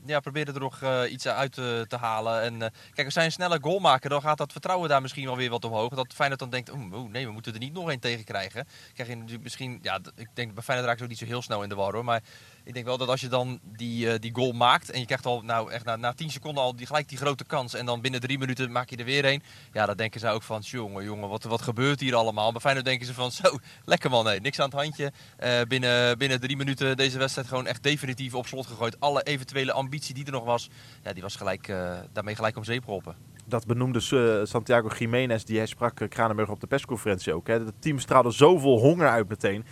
Ja, 0.05 0.19
probeer 0.19 0.47
er 0.47 0.59
nog 0.59 0.81
eh, 0.81 1.11
iets 1.11 1.27
uit 1.27 1.53
te, 1.53 1.85
te 1.87 1.95
halen. 1.95 2.41
En 2.41 2.61
eh, 2.61 2.69
kijk, 2.93 3.05
als 3.05 3.13
zij 3.13 3.25
een 3.25 3.31
snelle 3.31 3.57
goal 3.61 3.79
maken, 3.79 4.09
dan 4.09 4.21
gaat 4.21 4.37
dat 4.37 4.51
vertrouwen 4.51 4.89
daar 4.89 5.01
misschien 5.01 5.25
wel 5.25 5.37
weer 5.37 5.49
wat 5.49 5.65
omhoog. 5.65 5.93
Dat 5.93 6.13
Feyenoord 6.13 6.39
dan 6.39 6.49
denkt, 6.49 6.71
oeh, 6.71 7.09
nee, 7.09 7.25
we 7.25 7.31
moeten 7.31 7.53
er 7.53 7.59
niet 7.59 7.73
nog 7.73 7.89
één 7.89 7.99
tegen 7.99 8.23
krijgen. 8.23 8.67
Krijg 8.93 9.09
je 9.09 9.39
misschien, 9.41 9.79
ja, 9.81 9.99
ik 10.15 10.29
denk 10.33 10.53
bij 10.53 10.63
Feyenoord 10.63 10.89
raakt 10.89 11.01
ook 11.01 11.09
niet 11.09 11.17
zo 11.17 11.25
heel 11.25 11.41
snel 11.41 11.63
in 11.63 11.69
de 11.69 11.75
war 11.75 11.93
hoor. 11.93 12.03
Maar 12.03 12.23
ik 12.65 12.73
denk 12.73 12.85
wel 12.85 12.97
dat 12.97 13.07
als 13.07 13.21
je 13.21 13.27
dan 13.27 13.59
die, 13.63 14.11
eh, 14.11 14.19
die 14.19 14.35
goal 14.35 14.51
maakt 14.51 14.91
en 14.91 14.99
je 14.99 15.05
krijgt 15.05 15.25
al, 15.25 15.41
nou 15.41 15.71
echt 15.71 15.85
na, 15.85 15.95
na 15.95 16.13
10 16.13 16.29
seconden 16.29 16.63
al 16.63 16.75
die, 16.75 16.85
gelijk 16.85 17.09
die 17.09 17.17
grote 17.17 17.45
kans. 17.45 17.73
En 17.73 17.85
dan 17.85 18.01
binnen 18.01 18.19
drie 18.19 18.37
minuten 18.37 18.71
maak 18.71 18.89
je 18.89 18.95
er 18.95 19.05
weer 19.05 19.25
een. 19.25 19.43
Ja, 19.73 19.85
dan 19.85 19.95
denken 19.95 20.19
zij 20.19 20.31
ook 20.31 20.43
van, 20.43 20.61
jongen, 20.61 21.03
jongen, 21.03 21.29
wat, 21.29 21.43
wat 21.43 21.61
gebeurt 21.61 21.99
hier 21.99 22.15
allemaal? 22.15 22.51
Bij 22.51 22.61
Feyenoord 22.61 22.85
denken 22.85 23.05
ze 23.05 23.13
van, 23.13 23.31
zo, 23.31 23.57
lekker 23.85 24.09
man, 24.09 24.25
nee, 24.25 24.39
niks 24.39 24.59
aan 24.59 24.69
het 24.69 24.79
handje. 24.79 25.11
Eh, 25.37 25.61
binnen, 25.67 26.17
binnen 26.17 26.39
drie 26.39 26.57
minuten 26.57 26.97
deze 26.97 27.17
wedstrijd 27.17 27.47
gewoon 27.47 27.67
echt 27.67 27.83
definitief 27.83 28.33
op 28.33 28.47
slot 28.47 28.67
gegooid. 28.67 28.99
Alle 28.99 29.23
eventuele 29.23 29.71
ambitie 29.71 30.13
die 30.13 30.25
er 30.25 30.31
nog 30.31 30.43
was, 30.43 30.69
ja, 31.03 31.13
die 31.13 31.21
was 31.21 31.35
gelijk, 31.35 31.67
eh, 31.67 31.93
daarmee 32.13 32.35
gelijk 32.35 32.57
om 32.57 32.63
zeep 32.63 32.83
geholpen. 32.83 33.15
Dat 33.47 33.65
benoemde 33.65 34.45
Santiago 34.45 34.87
Jiménez, 34.97 35.43
die 35.43 35.57
hij 35.57 35.65
sprak 35.65 36.09
Kranenburg 36.09 36.49
op 36.49 36.59
de 36.59 36.67
persconferentie 36.67 37.33
ook. 37.33 37.47
Hè. 37.47 37.53
Het 37.53 37.81
team 37.81 37.99
straalde 37.99 38.31
zoveel 38.31 38.79
honger 38.79 39.07
uit 39.07 39.29
meteen. 39.29 39.65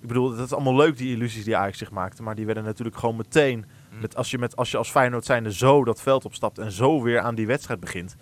Ik 0.00 0.08
bedoel, 0.08 0.36
dat 0.36 0.46
is 0.46 0.52
allemaal 0.52 0.76
leuk, 0.76 0.96
die 0.96 1.14
illusies 1.14 1.44
die 1.44 1.56
Ajax 1.56 1.78
zich 1.78 1.90
maakte. 1.90 2.22
Maar 2.22 2.34
die 2.34 2.46
werden 2.46 2.64
natuurlijk 2.64 2.96
gewoon 2.96 3.16
meteen... 3.16 3.64
Mm. 3.92 4.00
Met, 4.00 4.16
als, 4.16 4.30
je 4.30 4.38
met, 4.38 4.56
als 4.56 4.70
je 4.70 4.76
als 4.76 4.90
Feyenoord 4.90 5.24
zijnde 5.24 5.52
zo 5.52 5.84
dat 5.84 6.02
veld 6.02 6.24
opstapt 6.24 6.58
en 6.58 6.72
zo 6.72 7.02
weer 7.02 7.20
aan 7.20 7.34
die 7.34 7.46
wedstrijd 7.46 7.80
begint... 7.80 8.16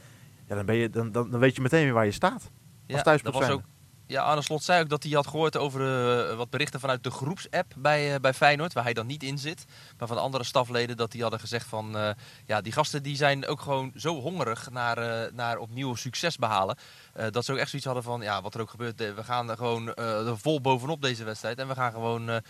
Ja, 0.49 0.55
dan, 0.55 0.67
ben 0.67 0.77
je, 0.77 0.91
dan, 0.91 1.13
dan, 1.13 1.31
dan 1.31 1.41
weet 1.41 1.57
je 1.57 1.63
meteen 1.63 1.85
weer 1.85 1.93
waar 1.93 2.05
je 2.05 2.11
staat. 2.11 2.51
Ja, 2.87 3.03
thuisploeg 3.03 3.33
dat 3.33 3.43
was 3.43 3.51
ook. 3.51 3.63
Ja, 4.09 4.23
Arne 4.23 4.43
Slot 4.43 4.63
zei 4.63 4.83
ook 4.83 4.89
dat 4.89 5.03
hij 5.03 5.13
had 5.13 5.27
gehoord 5.27 5.57
over 5.57 5.81
eh, 5.81 6.37
wat 6.37 6.51
berichten 6.51 6.81
vanuit 6.81 7.05
de 7.05 7.11
groepsapp 7.11 7.73
bij, 7.77 8.15
eh, 8.15 8.21
bij 8.21 8.35
Feyenoord, 8.35 8.73
waar 8.73 8.85
hij 8.85 8.93
dan 8.93 9.07
niet 9.07 9.23
in 9.23 9.39
zit. 9.39 9.65
Maar 9.99 10.09
van 10.09 10.19
andere 10.19 10.45
stafleden 10.45 10.97
dat 10.97 11.11
die 11.13 11.23
hadden 11.23 11.41
gezegd 11.41 11.67
van, 11.67 11.97
eh, 11.97 12.11
ja, 12.47 12.61
die 12.61 12.73
gasten 12.73 13.03
die 13.03 13.17
zijn 13.17 13.47
ook 13.47 13.61
gewoon 13.61 13.93
zo 13.97 14.21
hongerig 14.21 14.71
naar, 14.71 15.29
naar 15.35 15.59
opnieuw 15.59 15.95
succes 15.95 16.37
behalen. 16.37 16.77
eh, 17.13 17.27
dat 17.31 17.45
ze 17.45 17.53
ook 17.53 17.59
echt 17.59 17.69
zoiets 17.69 17.87
hadden 17.87 18.05
van, 18.05 18.21
ja, 18.21 18.43
wat 18.43 18.55
er 18.55 18.61
ook 18.61 18.71
gebeurt, 18.71 18.99
we 18.99 19.25
gaan 19.25 19.51
er 19.51 19.57
gewoon 19.57 19.95
er 19.95 20.39
vol 20.39 20.61
bovenop 20.61 21.03
deze 21.03 21.25
wedstrijd. 21.25 21.59
En 21.59 21.69
we 21.69 21.75
gaan 21.75 21.93
gewoon 21.93 22.43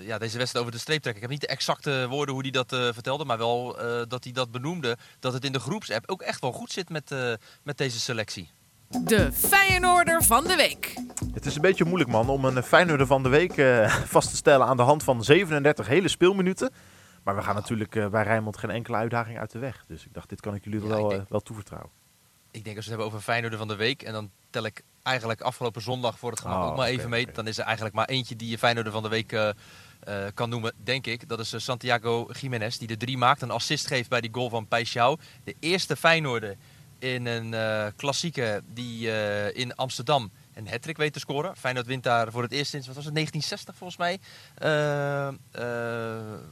ja, 0.00 0.18
deze 0.18 0.38
wedstrijd 0.38 0.56
over 0.56 0.72
de 0.72 0.78
streep 0.78 1.02
trekken. 1.02 1.22
Ik 1.22 1.28
heb 1.28 1.30
niet 1.30 1.40
de 1.40 1.46
exacte 1.46 2.06
woorden 2.08 2.34
hoe 2.34 2.42
hij 2.42 2.50
dat 2.50 2.94
vertelde, 2.94 3.24
maar 3.24 3.38
wel 3.38 3.76
dat 4.08 4.24
hij 4.24 4.32
dat 4.32 4.50
benoemde. 4.50 4.96
Dat 5.18 5.32
het 5.32 5.44
in 5.44 5.52
de 5.52 5.60
groepsapp 5.60 6.10
ook 6.10 6.22
echt 6.22 6.40
wel 6.40 6.52
goed 6.52 6.72
zit 6.72 6.88
met, 6.88 7.14
met 7.62 7.78
deze 7.78 8.00
selectie. 8.00 8.50
De 8.98 9.32
Feyenoorder 9.32 10.22
van 10.22 10.44
de 10.44 10.56
week. 10.56 10.94
Het 11.32 11.46
is 11.46 11.54
een 11.54 11.60
beetje 11.60 11.84
moeilijk, 11.84 12.10
man, 12.10 12.28
om 12.28 12.44
een 12.44 12.62
Feyenoorder 12.62 13.06
van 13.06 13.22
de 13.22 13.28
week 13.28 13.56
eh, 13.56 13.94
vast 14.16 14.30
te 14.30 14.36
stellen 14.36 14.66
aan 14.66 14.76
de 14.76 14.82
hand 14.82 15.02
van 15.02 15.24
37 15.24 15.86
hele 15.86 16.08
speelminuten. 16.08 16.72
Maar 17.22 17.36
we 17.36 17.42
gaan 17.42 17.54
natuurlijk 17.54 17.96
eh, 17.96 18.08
bij 18.08 18.22
Rijnmond 18.22 18.56
geen 18.56 18.70
enkele 18.70 18.96
uitdaging 18.96 19.38
uit 19.38 19.50
de 19.50 19.58
weg. 19.58 19.84
Dus 19.88 20.04
ik 20.04 20.14
dacht, 20.14 20.28
dit 20.28 20.40
kan 20.40 20.54
ik 20.54 20.64
jullie 20.64 20.80
Ja, 20.80 20.86
wel, 20.86 21.12
ik 21.12 21.18
eh, 21.18 21.24
wel 21.28 21.40
toevertrouwen. 21.40 21.90
Ik 22.50 22.64
denk 22.64 22.76
als 22.76 22.86
we 22.86 22.90
het 22.92 23.00
hebben 23.00 23.06
over 23.06 23.20
Feyenoord 23.20 23.54
van 23.54 23.68
de 23.68 23.76
week. 23.76 24.02
En 24.02 24.12
dan 24.12 24.30
tel 24.50 24.64
ik 24.64 24.82
eigenlijk 25.02 25.40
afgelopen 25.40 25.82
zondag 25.82 26.18
voor 26.18 26.30
het 26.30 26.40
gemak 26.40 26.62
Oh, 26.62 26.68
ook 26.68 26.76
maar 26.76 26.88
even 26.88 27.10
mee. 27.10 27.26
Dan 27.32 27.46
is 27.46 27.58
er 27.58 27.64
eigenlijk 27.64 27.94
maar 27.94 28.08
eentje 28.08 28.36
die 28.36 28.50
je 28.50 28.58
Feyenoord 28.58 28.88
van 28.88 29.02
de 29.02 29.08
week 29.08 29.54
kan 30.34 30.48
noemen, 30.48 30.72
denk 30.84 31.06
ik. 31.06 31.28
Dat 31.28 31.38
is 31.38 31.64
Santiago 31.64 32.28
Jiménez, 32.40 32.76
die 32.76 32.88
de 32.88 32.96
drie 32.96 33.18
maakt. 33.18 33.42
Een 33.42 33.50
assist 33.50 33.86
geeft 33.86 34.08
bij 34.08 34.20
die 34.20 34.30
goal 34.32 34.48
van 34.48 34.68
Peixau. 34.68 35.18
De 35.44 35.56
eerste 35.60 35.96
Feyenoorder 35.96 36.56
in 37.00 37.26
een 37.26 37.54
eh 37.54 37.86
klassieke 37.96 38.62
die 38.66 39.12
eh, 39.12 39.60
in 39.60 39.74
Amsterdam 39.76 40.30
een 40.54 40.68
hat 40.68 40.96
weet 40.96 41.12
te 41.12 41.18
scoren. 41.18 41.56
Feyenoord 41.56 41.86
wint 41.86 42.02
daar 42.02 42.30
voor 42.32 42.42
het 42.42 42.52
eerst 42.52 42.70
sinds, 42.70 42.86
wat 42.86 42.96
was 42.96 43.04
het, 43.04 43.14
1960 43.14 43.76
volgens 43.76 43.98
mij. 43.98 44.18
eh, 44.54 45.26
eh, 45.28 45.34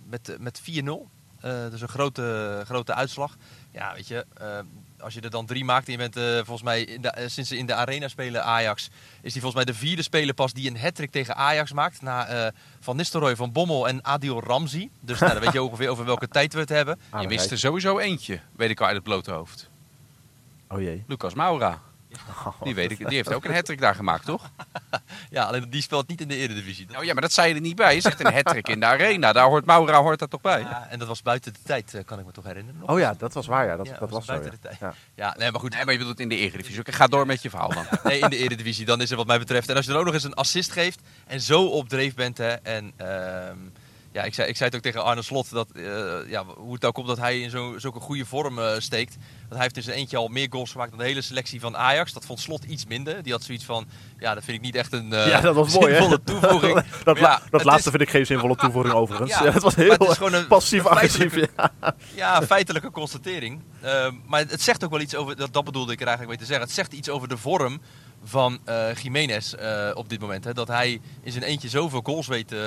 met 0.09 0.37
met 0.39 0.61
4-0. 0.61 1.09
Eh, 1.41 1.71
dus 1.71 1.81
een 1.81 1.89
grote, 1.89 2.63
grote 2.65 2.95
uitslag. 2.95 3.37
Ja, 3.73 3.95
weet 3.95 4.09
je, 4.09 4.27
eh, 4.35 4.59
als 5.01 5.15
je 5.15 5.21
er 5.21 5.31
dan 5.31 5.47
drie 5.47 5.65
maakt 5.65 5.87
en 5.87 5.93
je 5.93 5.99
bent 5.99 6.17
eh, 6.17 6.35
volgens 6.35 6.63
mij 6.63 6.83
in 6.83 7.03
de, 7.03 7.25
sinds 7.27 7.49
ze 7.51 7.57
in 7.57 7.67
de 7.67 7.75
arena 7.75 8.09
spelen 8.09 8.45
Ajax, 8.45 8.89
is 9.23 9.33
die 9.33 9.43
volgens 9.43 9.65
mij 9.65 9.73
de 9.73 9.79
vierde 9.79 10.03
speler 10.03 10.35
pas 10.35 10.53
die 10.53 10.71
een 10.71 10.79
hat 10.81 11.13
tegen 11.13 11.37
Ajax 11.37 11.73
maakt. 11.73 12.03
Na 12.03 12.27
eh, 12.27 12.53
Van 12.81 12.97
Nistelrooy, 12.97 13.37
Van 13.37 13.53
Bommel 13.53 13.89
en 13.89 14.05
Adil 14.05 14.41
Ramzi. 14.41 14.91
Dus 15.01 15.19
nou, 15.21 15.33
dan 15.33 15.43
weet 15.43 15.53
je 15.53 15.63
ongeveer 15.63 15.89
over 15.89 16.05
welke 16.05 16.29
tijd 16.39 16.53
we 16.53 16.61
het 16.61 16.69
hebben. 16.69 16.99
Ah, 17.11 17.23
je 17.23 17.29
mist 17.29 17.51
er 17.51 17.59
sowieso 17.59 17.99
eentje, 17.99 18.41
weet 18.57 18.71
ik 18.71 18.81
al 18.81 18.87
uit 18.87 18.95
het 18.95 19.05
blote 19.05 19.31
hoofd. 19.31 19.71
Oh 20.69 20.81
jee. 20.81 21.05
Lucas 21.07 21.35
Maura. 21.35 21.81
Die, 22.63 22.75
weet 22.75 22.91
ik, 22.91 22.99
die 22.99 23.17
heeft 23.17 23.33
ook 23.33 23.45
een 23.45 23.55
hat 23.55 23.73
daar 23.77 23.95
gemaakt, 23.95 24.25
toch? 24.25 24.51
Ja, 25.31 25.45
alleen 25.45 25.71
die 25.71 25.83
speelt 25.83 26.09
niet 26.09 26.21
in 26.21 26.29
de 26.29 26.37
Eredivisie. 26.37 26.87
Nou 26.91 27.05
ja, 27.05 27.13
maar 27.13 27.23
dat 27.23 27.33
zei 27.33 27.49
je 27.49 27.55
er 27.55 27.61
niet 27.61 27.77
bij. 27.77 27.95
Je 27.95 28.01
zegt 28.01 28.21
een 28.21 28.33
hat 28.33 28.55
in 28.69 28.81
de 28.81 28.87
arena. 28.87 29.33
Daar 29.33 29.47
hoort 29.47 29.65
Maura 29.65 30.03
hoort 30.03 30.19
dat 30.19 30.31
toch 30.31 30.41
bij? 30.41 30.61
Ja, 30.61 30.87
en 30.91 30.99
dat 30.99 31.09
was 31.09 31.23
buiten 31.23 31.53
de 31.53 31.59
tijd, 31.65 31.95
eh, 31.95 32.05
kan 32.05 32.19
ik 32.19 32.27
me 32.27 32.33
toch 32.33 32.45
herinneren. 32.45 32.81
nog? 32.81 32.91
Oh 32.91 32.99
ja, 32.99 33.15
dat 33.19 33.33
was 33.33 33.47
waar, 33.47 33.67
ja. 33.67 33.77
Dat, 33.77 33.87
Ja, 33.87 33.97
dat 33.99 34.11
was 34.11 34.25
zo, 34.25 34.33
buiten 34.33 34.51
ja. 34.51 34.57
de 34.57 34.63
tijd. 34.69 34.81
Ja. 34.81 34.95
Ja, 35.15 35.35
nee, 35.39 35.51
maar 35.51 35.61
goed. 35.61 35.75
Nee, 35.75 35.85
maar 35.85 35.93
je 35.93 35.99
bedoelt 35.99 36.21
in 36.21 36.29
de 36.29 36.37
Eredivisie. 36.37 36.81
Oké, 36.81 36.93
ga 36.93 37.07
door 37.07 37.27
met 37.27 37.43
je 37.43 37.51
verhaal 37.51 37.73
dan. 37.73 37.85
Nee, 38.05 38.21
in 38.21 38.31
de 38.31 38.37
Eredivisie, 38.37 38.87
dan 38.87 39.01
is 39.01 39.11
er 39.11 39.17
wat 39.17 39.27
mij 39.27 39.39
betreft. 39.39 39.69
En 39.69 39.77
als 39.77 39.85
je 39.85 39.91
dan 39.91 40.01
ook 40.01 40.07
nog 40.07 40.15
eens 40.15 40.25
een 40.25 40.35
assist 40.35 40.73
geeft 40.73 41.01
en 41.27 41.41
zo 41.41 41.65
op 41.65 41.89
dreef 41.89 42.15
bent. 42.15 42.39
Hè, 42.39 42.53
en 42.53 42.93
ehm, 42.97 43.57
Ja, 44.13 44.23
ik 44.23 44.35
zei, 44.35 44.49
ik 44.49 44.57
zei 44.57 44.69
het 44.69 44.79
ook 44.79 44.85
tegen 44.85 45.05
Arne 45.05 45.23
Slot, 45.23 45.51
dat, 45.51 45.69
eh, 45.73 45.83
ja, 46.31 46.45
hoe 46.57 46.75
het 46.75 46.85
ook 46.85 46.95
komt 46.95 47.07
dat 47.07 47.19
hij 47.19 47.41
in 47.41 47.51
zo, 47.51 47.75
zulke 47.79 48.01
goede 48.01 48.25
vorm 48.27 48.59
eh, 48.59 48.71
steekt. 48.79 49.17
Want 49.41 49.53
hij 49.55 49.61
heeft 49.63 49.77
in 49.77 49.83
zijn 49.83 49.97
eentje 49.97 50.17
al 50.17 50.29
meer 50.29 50.47
goals 50.51 50.71
gemaakt 50.73 50.91
dan 50.91 50.99
de 50.99 51.05
hele 51.05 51.23
selectie 51.23 51.61
van 51.61 51.77
Ajax. 51.77 52.13
Dat 52.13 52.25
vond 52.27 52.41
Slot 52.41 52.65
iets 52.65 52.87
minder. 52.87 53.23
Die 53.23 53.33
had 53.33 53.43
zoiets 53.43 53.65
van, 53.65 53.87
ja, 54.19 54.35
dat 54.35 54.45
vind 54.45 54.57
ik 54.57 54.63
niet 54.63 54.75
echt 54.75 54.93
een 54.93 55.13
eh, 55.13 55.27
ja, 55.33 55.41
dat 55.41 55.55
was 55.55 55.75
mooi, 55.75 55.93
hè? 55.93 55.99
zinvolle 55.99 56.23
toevoeging. 56.41 56.83
dat 57.05 57.19
ja, 57.19 57.43
dat 57.51 57.65
laatste 57.65 57.85
is- 57.91 57.97
vind 57.97 58.03
ik 58.03 58.11
geen 58.11 58.27
zinvolle 58.27 58.57
toevoeging 58.65 58.95
overigens. 58.95 59.31
Ja, 59.31 59.45
Ja, 59.45 59.53
het 59.53 59.63
was 59.63 59.75
heel 59.75 59.91
het 59.91 60.03
is 60.03 60.17
gewoon 60.17 60.33
een- 60.35 60.47
passief-agressief. 60.47 61.35
Ja. 61.57 61.73
Ja, 62.15 62.43
feitelijke 62.43 62.91
constatering. 62.91 63.63
Maar 64.27 64.41
het 64.41 64.63
zegt 64.63 64.85
ook 64.85 64.91
wel 64.91 65.01
iets 65.01 65.15
over, 65.15 65.37
dat, 65.37 65.53
dat 65.53 65.65
bedoelde 65.65 65.93
ik 65.93 66.01
er 66.01 66.07
eigenlijk 66.07 66.39
mee 66.39 66.47
te 66.47 66.53
zeggen. 66.53 66.67
Het 66.67 66.75
zegt 66.77 66.93
iets 66.93 67.09
over 67.09 67.29
de 67.29 67.37
vorm 67.37 67.81
van 68.25 68.59
eh 68.65 68.95
Jiménez 68.95 69.53
eh, 69.53 69.91
op 69.95 70.09
dit 70.09 70.21
moment. 70.21 70.45
Hè. 70.45 70.55
Dat 70.55 70.69
hij 70.69 71.01
in 71.23 71.33
zijn 71.33 71.45
eentje 71.45 71.69
zoveel 71.69 72.01
goals 72.03 72.27
weet 72.27 72.53
eh, 72.53 72.59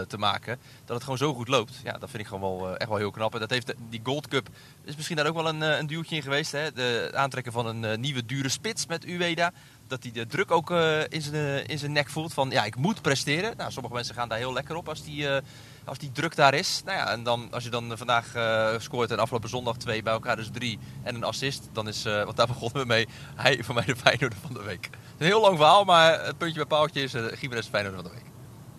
te 0.00 0.16
maken. 0.18 0.58
Dat 0.84 0.94
het 0.94 1.02
gewoon 1.02 1.18
zo 1.18 1.34
goed 1.34 1.48
loopt. 1.48 1.80
Ja, 1.84 1.92
dat 1.92 2.10
vind 2.10 2.22
ik 2.22 2.28
gewoon 2.28 2.58
wel, 2.58 2.76
echt 2.76 2.88
wel 2.88 2.98
heel 2.98 3.10
knap. 3.10 3.34
En 3.34 3.40
dat 3.40 3.50
heeft 3.50 3.74
die 3.88 4.00
Gold 4.02 4.28
Cup 4.28 4.48
is 4.84 4.96
misschien 4.96 5.16
daar 5.16 5.26
ook 5.26 5.34
wel 5.34 5.48
een, 5.48 5.60
een 5.60 5.86
duwtje 5.86 6.16
in 6.16 6.22
geweest. 6.22 6.52
Hè. 6.52 6.72
De, 6.72 7.10
aantrekken 7.14 7.52
van 7.52 7.66
een 7.66 8.00
nieuwe 8.00 8.24
dure 8.24 8.48
spits 8.48 8.86
met 8.86 9.04
Ueda. 9.04 9.52
Dat 9.92 10.02
hij 10.02 10.12
de 10.12 10.26
druk 10.26 10.50
ook 10.50 10.70
eh, 10.70 11.00
in, 11.08 11.22
zijn, 11.22 11.34
eh, 11.34 11.68
in 11.68 11.78
zijn 11.78 11.92
nek 11.92 12.10
voelt. 12.10 12.34
Van 12.34 12.50
ja, 12.50 12.64
ik 12.64 12.76
moet 12.76 13.02
presteren. 13.02 13.56
Nou, 13.56 13.70
sommige 13.70 13.94
mensen 13.94 14.14
gaan 14.14 14.28
daar 14.28 14.38
heel 14.38 14.52
lekker 14.52 14.76
op 14.76 14.88
als 14.88 15.04
die, 15.04 15.28
eh, 15.28 15.42
als 15.84 15.98
die 15.98 16.12
druk 16.12 16.36
daar 16.36 16.54
is. 16.54 16.82
Nou 16.84 16.98
ja, 16.98 17.10
en 17.10 17.22
dan, 17.22 17.48
als 17.50 17.64
je 17.64 17.70
dan 17.70 17.92
vandaag 17.96 18.34
eh, 18.34 18.68
scoort 18.78 19.10
en 19.10 19.18
afgelopen 19.18 19.48
zondag 19.48 19.76
twee 19.76 20.02
bij 20.02 20.12
elkaar, 20.12 20.36
dus 20.36 20.50
drie 20.52 20.78
en 21.02 21.14
een 21.14 21.24
assist. 21.24 21.68
Dan 21.72 21.88
is, 21.88 22.04
eh 22.04 22.24
want 22.24 22.36
daar 22.36 22.46
begonnen 22.46 22.80
we 22.80 22.86
mee, 22.86 23.08
hij 23.34 23.62
voor 23.62 23.74
mij 23.74 23.84
de 23.84 23.96
Feyenoorder 23.96 24.38
van 24.38 24.52
de 24.52 24.62
week. 24.62 24.84
Het 24.84 24.94
is 24.94 25.18
een 25.18 25.26
heel 25.26 25.40
lang 25.40 25.56
verhaal, 25.56 25.84
maar 25.84 26.24
het 26.24 26.38
puntje 26.38 26.56
bij 26.56 26.78
paaltje 26.78 27.02
is 27.02 27.14
uh, 27.14 27.24
Gimenez 27.32 27.68
Feyenoorder 27.68 28.02
van 28.02 28.10
de 28.10 28.16
week. 28.16 28.30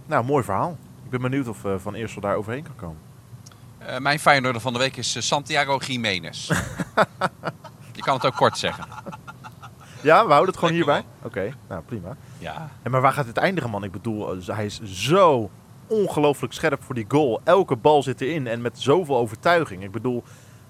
Nou, 0.05 0.25
mooi 0.25 0.43
verhaal. 0.43 0.77
Ik 1.03 1.09
ben 1.09 1.21
benieuwd 1.21 1.47
of 1.47 1.65
eh, 1.65 1.73
Van 1.77 1.93
Eersel 1.93 2.21
daar 2.21 2.35
overheen 2.35 2.63
kan 2.63 2.75
komen. 2.75 3.01
Eh, 3.77 3.97
mijn 3.97 4.19
Feyenoorder 4.19 4.61
van 4.61 4.73
de 4.73 4.79
week 4.79 4.97
is 4.97 5.27
Santiago 5.27 5.77
Jiménez. 5.77 6.47
Je 7.97 8.01
kan 8.01 8.13
het 8.13 8.25
ook 8.25 8.35
kort 8.35 8.57
zeggen. 8.57 8.85
Ja, 10.03 10.23
we 10.25 10.31
houden 10.31 10.49
het 10.53 10.57
gewoon 10.63 10.75
Lekker, 10.75 10.93
hierbij. 10.93 11.11
Oké, 11.47 11.55
nou 11.69 11.81
prima. 11.81 12.15
Ja. 12.37 12.69
En 12.81 12.91
maar 12.91 13.01
waar 13.01 13.13
gaat 13.13 13.25
het 13.25 13.37
eindigen, 13.37 13.69
man? 13.69 13.83
Ik 13.83 13.91
bedoel, 13.91 14.31
eh, 14.35 14.47
hij 14.55 14.65
is 14.65 14.81
zo 14.83 15.49
ongelooflijk 15.87 16.53
scherp 16.53 16.83
voor 16.83 16.95
die 16.95 17.05
goal. 17.07 17.41
Elke 17.43 17.75
bal 17.75 18.03
zit 18.03 18.21
erin 18.21 18.47
en 18.47 18.61
met 18.61 18.79
zoveel 18.79 19.17
overtuiging. 19.17 19.83
Ik 19.83 19.91
bedoel, 19.91 20.23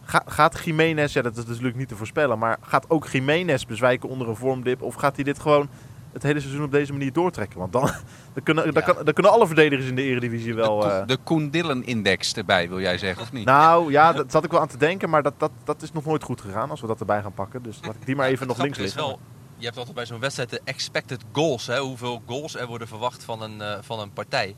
ga- 0.03 0.23
gaat 0.25 0.59
Jiménez, 0.63 1.13
ja 1.13 1.21
dat 1.21 1.37
is 1.37 1.45
natuurlijk 1.45 1.75
niet 1.75 1.87
te 1.87 1.95
voorspellen, 1.95 2.39
maar 2.39 2.57
gaat 2.61 2.89
ook 2.89 3.07
Jiménez 3.07 3.63
bezwijken 3.65 4.09
onder 4.09 4.29
een 4.29 4.35
vormdip? 4.35 4.81
Of 4.81 4.95
gaat 4.95 5.15
hij 5.15 5.23
dit 5.23 5.39
gewoon 5.39 5.67
het 6.13 6.23
hele 6.23 6.39
seizoen 6.39 6.63
op 6.63 6.71
deze 6.71 6.91
manier 6.91 7.13
doortrekken? 7.13 7.59
Want 7.59 7.73
dan, 7.73 7.81
dan, 8.33 8.43
kunnen, 8.43 8.73
dan, 8.73 8.83
kan, 8.83 8.95
dan 9.03 9.13
kunnen 9.13 9.31
alle 9.31 9.47
verdedigers 9.47 9.89
in 9.89 9.95
de 9.95 10.01
Eredivisie 10.01 10.55
wel... 10.55 10.79
de, 10.79 10.87
eh, 10.87 11.07
de 11.07 11.17
Koen 11.23 11.49
Dillen-index 11.49 12.33
erbij, 12.33 12.69
wil 12.69 12.79
jij 12.79 12.97
zeggen, 12.97 13.21
of 13.21 13.31
niet? 13.31 13.45
nou 13.45 13.91
ja, 13.91 14.11
dat 14.21 14.31
zat 14.31 14.43
ik 14.43 14.51
wel 14.51 14.59
aan 14.59 14.67
te 14.67 14.77
denken, 14.77 15.09
maar 15.09 15.23
dat, 15.23 15.33
dat, 15.37 15.51
dat 15.63 15.81
is 15.81 15.91
nog 15.91 16.05
nooit 16.05 16.23
goed 16.23 16.41
gegaan 16.41 16.69
als 16.69 16.81
we 16.81 16.87
dat 16.87 16.99
erbij 16.99 17.21
gaan 17.21 17.33
pakken. 17.33 17.63
Dus 17.63 17.79
laat 17.81 17.95
ik 17.95 18.05
die 18.05 18.15
maar 18.15 18.27
even 18.27 18.47
nog 18.53 18.61
links 18.61 18.77
liggen. 18.77 19.01
wel, 19.01 19.19
je 19.57 19.65
hebt 19.65 19.77
altijd 19.77 19.95
bij 19.95 20.05
zo'n 20.05 20.19
wedstrijd 20.19 20.49
de 20.49 20.61
expected 20.63 21.23
goals. 21.31 21.67
Hè, 21.67 21.79
hoeveel 21.79 22.21
goals 22.25 22.55
er 22.55 22.67
worden 22.67 22.87
verwacht 22.87 23.23
van 23.23 23.41
een, 23.41 23.61
eh, 23.61 23.77
van 23.81 23.99
een 23.99 24.13
partij. 24.13 24.55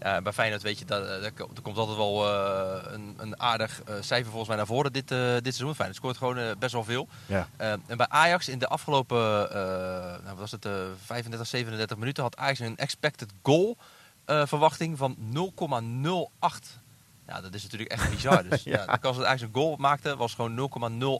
Ja, 0.00 0.22
bij 0.22 0.32
Feyenoord 0.32 0.62
weet 0.62 0.78
je, 0.78 0.84
dat, 0.84 1.06
eh, 1.06 1.24
er 1.24 1.32
komt 1.62 1.76
altijd 1.76 1.96
wel 1.96 2.26
eh, 2.26 2.92
een, 2.92 3.14
een 3.16 3.40
aardig 3.40 3.82
eh, 3.82 3.94
cijfer 4.00 4.26
volgens 4.26 4.48
mij 4.48 4.56
naar 4.56 4.66
voren 4.66 4.92
dit, 4.92 5.08
dit 5.08 5.54
seizoen. 5.54 5.74
Feyenoord 5.74 5.96
scoort 5.96 6.16
gewoon 6.16 6.58
best 6.58 6.72
wel 6.72 6.84
veel. 6.84 7.08
Ja. 7.26 7.48
En 7.56 7.82
bij 7.96 8.08
Ajax 8.08 8.48
in 8.48 8.58
de 8.58 8.68
afgelopen 8.68 9.18
nou, 9.18 10.22
wat 10.24 10.38
was 10.38 10.50
het, 10.50 10.64
eh 10.64 10.72
35, 11.04 11.46
37 11.46 11.96
minuten 11.96 12.22
had 12.22 12.36
Ajax 12.36 12.58
een 12.58 12.76
expected 12.76 13.32
goal 13.42 13.76
verwachting 14.24 14.98
van 14.98 15.16
0,08. 15.16 16.80
Ja, 17.26 17.40
dat 17.40 17.54
is 17.54 17.62
natuurlijk 17.62 17.90
echt 17.90 18.10
bizar. 18.10 18.44
Dus 18.48 18.62
ja. 18.62 18.86
de 18.86 18.98
kans 18.98 19.16
dat 19.16 19.26
Ajax 19.26 19.42
een 19.42 19.48
goal 19.52 19.76
maakte 19.76 20.16
was 20.16 20.34
gewoon 20.34 20.70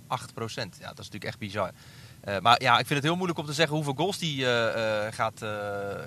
0,08 0.09 0.35
procent. 0.35 0.77
Ja, 0.81 0.89
dat 0.89 0.99
is 0.99 1.05
natuurlijk 1.05 1.25
echt 1.25 1.39
bizar. 1.39 1.71
Eh, 2.27 2.39
maar 2.41 2.63
ja, 2.63 2.73
ik 2.73 2.87
vind 2.87 2.99
het 2.99 3.03
heel 3.03 3.17
moeilijk 3.17 3.39
om 3.39 3.47
te 3.47 3.53
zeggen 3.53 3.75
hoeveel 3.75 3.95
goals 3.97 4.19
die 4.19 4.45
eh, 4.47 5.07
eh, 5.07 5.13
gaat, 5.15 5.45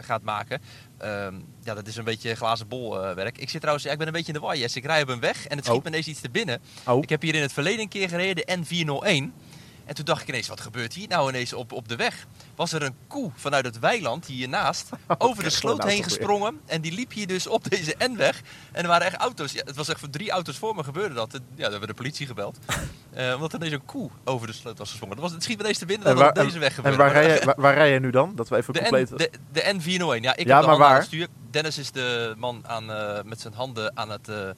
gaat 0.01 0.21
maken. 0.21 0.61
Ehm, 0.97 1.35
ja, 1.63 1.73
dat 1.73 1.87
is 1.87 1.95
een 1.95 2.03
beetje 2.03 2.35
glazen 2.35 2.67
bol 2.67 2.99
werk. 2.99 3.37
Ik 3.37 3.49
zit 3.49 3.59
trouwens, 3.59 3.85
ja, 3.85 3.91
ik 3.91 3.97
ben 3.97 4.07
een 4.07 4.13
beetje 4.13 4.33
in 4.33 4.39
de 4.39 4.45
war, 4.45 4.57
Jess. 4.57 4.75
Ik 4.75 4.85
rij 4.85 5.01
op 5.01 5.07
een 5.07 5.19
weg 5.19 5.47
en 5.47 5.55
het 5.55 5.65
schiet 5.65 5.77
Oh. 5.77 5.83
me 5.83 5.89
ineens 5.89 6.07
iets 6.07 6.19
te 6.21 6.29
binnen. 6.29 6.61
Oh. 6.85 7.03
Ik 7.03 7.09
heb 7.09 7.21
hier 7.21 7.35
in 7.35 7.41
het 7.41 7.53
verleden 7.53 7.79
een 7.79 7.87
keer 7.87 8.09
gereden, 8.09 8.45
de 8.45 8.57
N401. 8.57 9.33
En 9.89 9.95
toen 9.95 10.05
dacht 10.05 10.21
ik 10.21 10.27
ineens, 10.27 10.47
wat 10.47 10.61
gebeurt 10.61 10.93
hier 10.93 11.07
nou 11.07 11.29
ineens 11.29 11.53
op, 11.53 11.71
op 11.71 11.87
de 11.87 11.95
weg? 11.95 12.25
Was 12.55 12.71
er 12.73 12.83
een 12.83 12.95
koe 13.07 13.31
vanuit 13.35 13.65
het 13.65 13.79
weiland 13.79 14.25
hiernaast 14.25 14.89
over 15.17 15.43
de 15.43 15.49
sloot 15.49 15.83
heen 15.83 16.03
gesprongen. 16.03 16.59
En 16.65 16.81
die 16.81 16.91
liep 16.91 17.11
hier 17.13 17.27
dus 17.27 17.47
op 17.47 17.69
deze 17.69 17.95
N-weg. 18.11 18.41
En 18.71 18.81
er 18.81 18.87
waren 18.87 19.07
echt 19.07 19.15
auto's. 19.15 19.51
Ja, 19.51 19.61
het 19.65 19.75
was 19.75 19.89
echt 19.89 19.99
voor 19.99 20.09
drie 20.09 20.31
auto's 20.31 20.57
voor 20.57 20.75
me 20.75 20.83
gebeurde 20.83 21.13
dat. 21.15 21.29
Ja, 21.33 21.39
dan 21.55 21.61
hebben 21.61 21.79
we 21.79 21.87
de 21.87 21.93
politie 21.93 22.27
gebeld. 22.27 22.57
Eh, 23.13 23.33
omdat 23.33 23.53
er 23.53 23.57
ineens 23.59 23.73
een 23.73 23.85
koe 23.85 24.09
over 24.23 24.47
de 24.47 24.53
sloot 24.53 24.77
was 24.77 24.89
gesprongen. 24.89 25.15
Dat 25.15 25.25
was, 25.25 25.33
het 25.33 25.43
schiet 25.43 25.57
me 25.57 25.63
ineens 25.63 25.77
te 25.77 25.85
binnen 25.85 26.05
dat 26.07 26.17
En 26.17 26.23
het 26.25 26.35
waar, 26.35 26.43
op 26.45 26.49
deze 26.49 26.59
weg 26.61 26.75
gebeurde. 26.75 26.97
en 27.03 27.03
waar, 27.03 27.23
rij 27.23 27.33
je, 27.39 27.45
waar, 27.45 27.55
waar 27.57 27.73
rij 27.73 27.93
je 27.93 27.99
nu 27.99 28.09
dan? 28.11 28.35
Dat 28.35 28.49
we 28.49 28.55
even 28.57 28.73
de, 28.73 28.79
compleet... 28.79 29.09
N, 29.11 29.15
de, 29.15 29.29
de 29.51 29.61
N401. 29.61 30.21
Ja, 30.21 30.35
ik 30.35 30.47
Ja, 30.47 30.53
heb 30.53 30.61
de 30.61 30.67
maar 30.69 30.77
waar? 30.77 31.03
stuur. 31.03 31.27
Dennis 31.51 31.77
is 31.77 31.91
de 31.91 32.33
man 32.37 32.63
aan, 32.67 32.91
eh, 32.91 33.23
met 33.23 33.41
zijn 33.41 33.53
handen 33.53 33.97
aan, 33.97 34.09
het, 34.09 34.29
eh, 34.29 34.49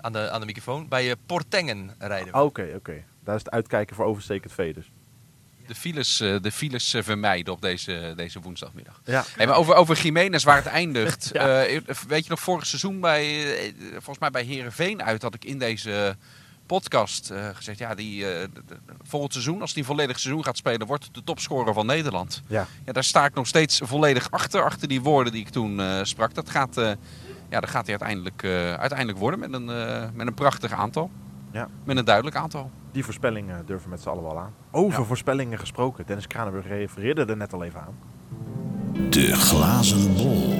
aan, 0.00 0.12
de, 0.12 0.30
aan 0.30 0.40
de 0.40 0.46
microfoon. 0.46 0.88
Bij 0.88 1.16
Portengen 1.26 1.94
rijden 1.98 2.32
we. 2.32 2.38
Oké, 2.42 2.72
oké. 2.76 3.04
Daar 3.26 3.34
is 3.34 3.42
het 3.44 3.52
uitkijken 3.52 3.96
voor 3.96 4.04
overstekend 4.04 4.52
vee 4.52 4.72
dus. 4.72 4.90
De 5.66 5.74
files, 5.74 6.20
eh, 6.20 6.36
de 6.40 6.52
files 6.52 6.94
eh, 6.94 7.02
vermijden 7.02 7.52
op 7.52 7.60
deze, 7.60 8.12
deze 8.16 8.40
woensdagmiddag. 8.40 9.00
Ja. 9.04 9.24
Hey, 9.36 9.46
maar 9.46 9.56
over, 9.56 9.74
over 9.74 10.02
Jiménez, 10.02 10.44
waar 10.44 10.56
het 10.56 10.66
eindigt. 10.66 11.30
Ja. 11.32 11.44
Eh, 11.64 11.80
weet 12.08 12.24
je 12.24 12.30
nog, 12.30 12.40
vorig 12.40 12.66
seizoen 12.66 13.00
bij, 13.00 13.74
volgens 13.92 14.18
mij 14.18 14.30
bij 14.30 14.42
Herenveen 14.42 15.02
uit, 15.02 15.22
had 15.22 15.34
ik 15.34 15.44
in 15.44 15.58
deze 15.58 16.16
podcast 16.66 17.30
eh, 17.30 17.48
gezegd, 17.52 17.78
ja, 17.78 17.94
die, 17.94 18.30
eh, 18.30 18.48
volgend 19.02 19.32
seizoen, 19.32 19.60
als 19.60 19.70
hij 19.70 19.80
een 19.80 19.88
volledig 19.88 20.18
seizoen 20.18 20.44
gaat 20.44 20.56
spelen, 20.56 20.86
wordt 20.86 21.14
de 21.14 21.24
topscorer 21.24 21.74
van 21.74 21.86
Nederland. 21.86 22.42
Ja. 22.46 22.66
Ja, 22.84 22.92
daar 22.92 23.04
sta 23.04 23.24
ik 23.24 23.34
nog 23.34 23.46
steeds 23.46 23.80
volledig 23.84 24.30
achter, 24.30 24.62
achter 24.64 24.88
die 24.88 25.00
woorden 25.00 25.32
die 25.32 25.40
ik 25.40 25.48
toen 25.48 25.80
eh, 25.80 26.00
sprak. 26.02 26.34
Dat 26.34 26.50
gaat, 26.50 26.76
eh, 26.76 26.90
ja, 27.48 27.60
dat 27.60 27.70
gaat 27.70 27.86
hij 27.86 27.98
uiteindelijk, 27.98 28.42
eh, 28.42 28.74
uiteindelijk 28.74 29.18
worden 29.18 29.38
met 29.40 29.52
een, 29.52 29.70
eh, 29.70 30.08
met 30.14 30.26
een 30.26 30.34
prachtig 30.34 30.72
aantal. 30.72 31.10
Ja. 31.56 31.68
Met 31.84 31.96
een 31.96 32.04
duidelijk 32.04 32.36
aantal. 32.36 32.70
Die 32.92 33.04
voorspellingen 33.04 33.66
durven 33.66 33.84
we 33.84 33.90
met 33.90 34.00
z'n 34.00 34.08
allen 34.08 34.22
wel 34.22 34.38
aan. 34.38 34.54
Over 34.70 34.98
Ja. 35.00 35.04
voorspellingen 35.06 35.58
gesproken. 35.58 36.06
Dennis 36.06 36.26
Kranenburg 36.26 36.66
refereerde 36.66 37.24
er 37.24 37.36
net 37.36 37.52
al 37.52 37.62
even 37.64 37.80
aan. 37.80 37.94
De 39.10 39.34
glazen 39.34 40.16
bol. 40.16 40.52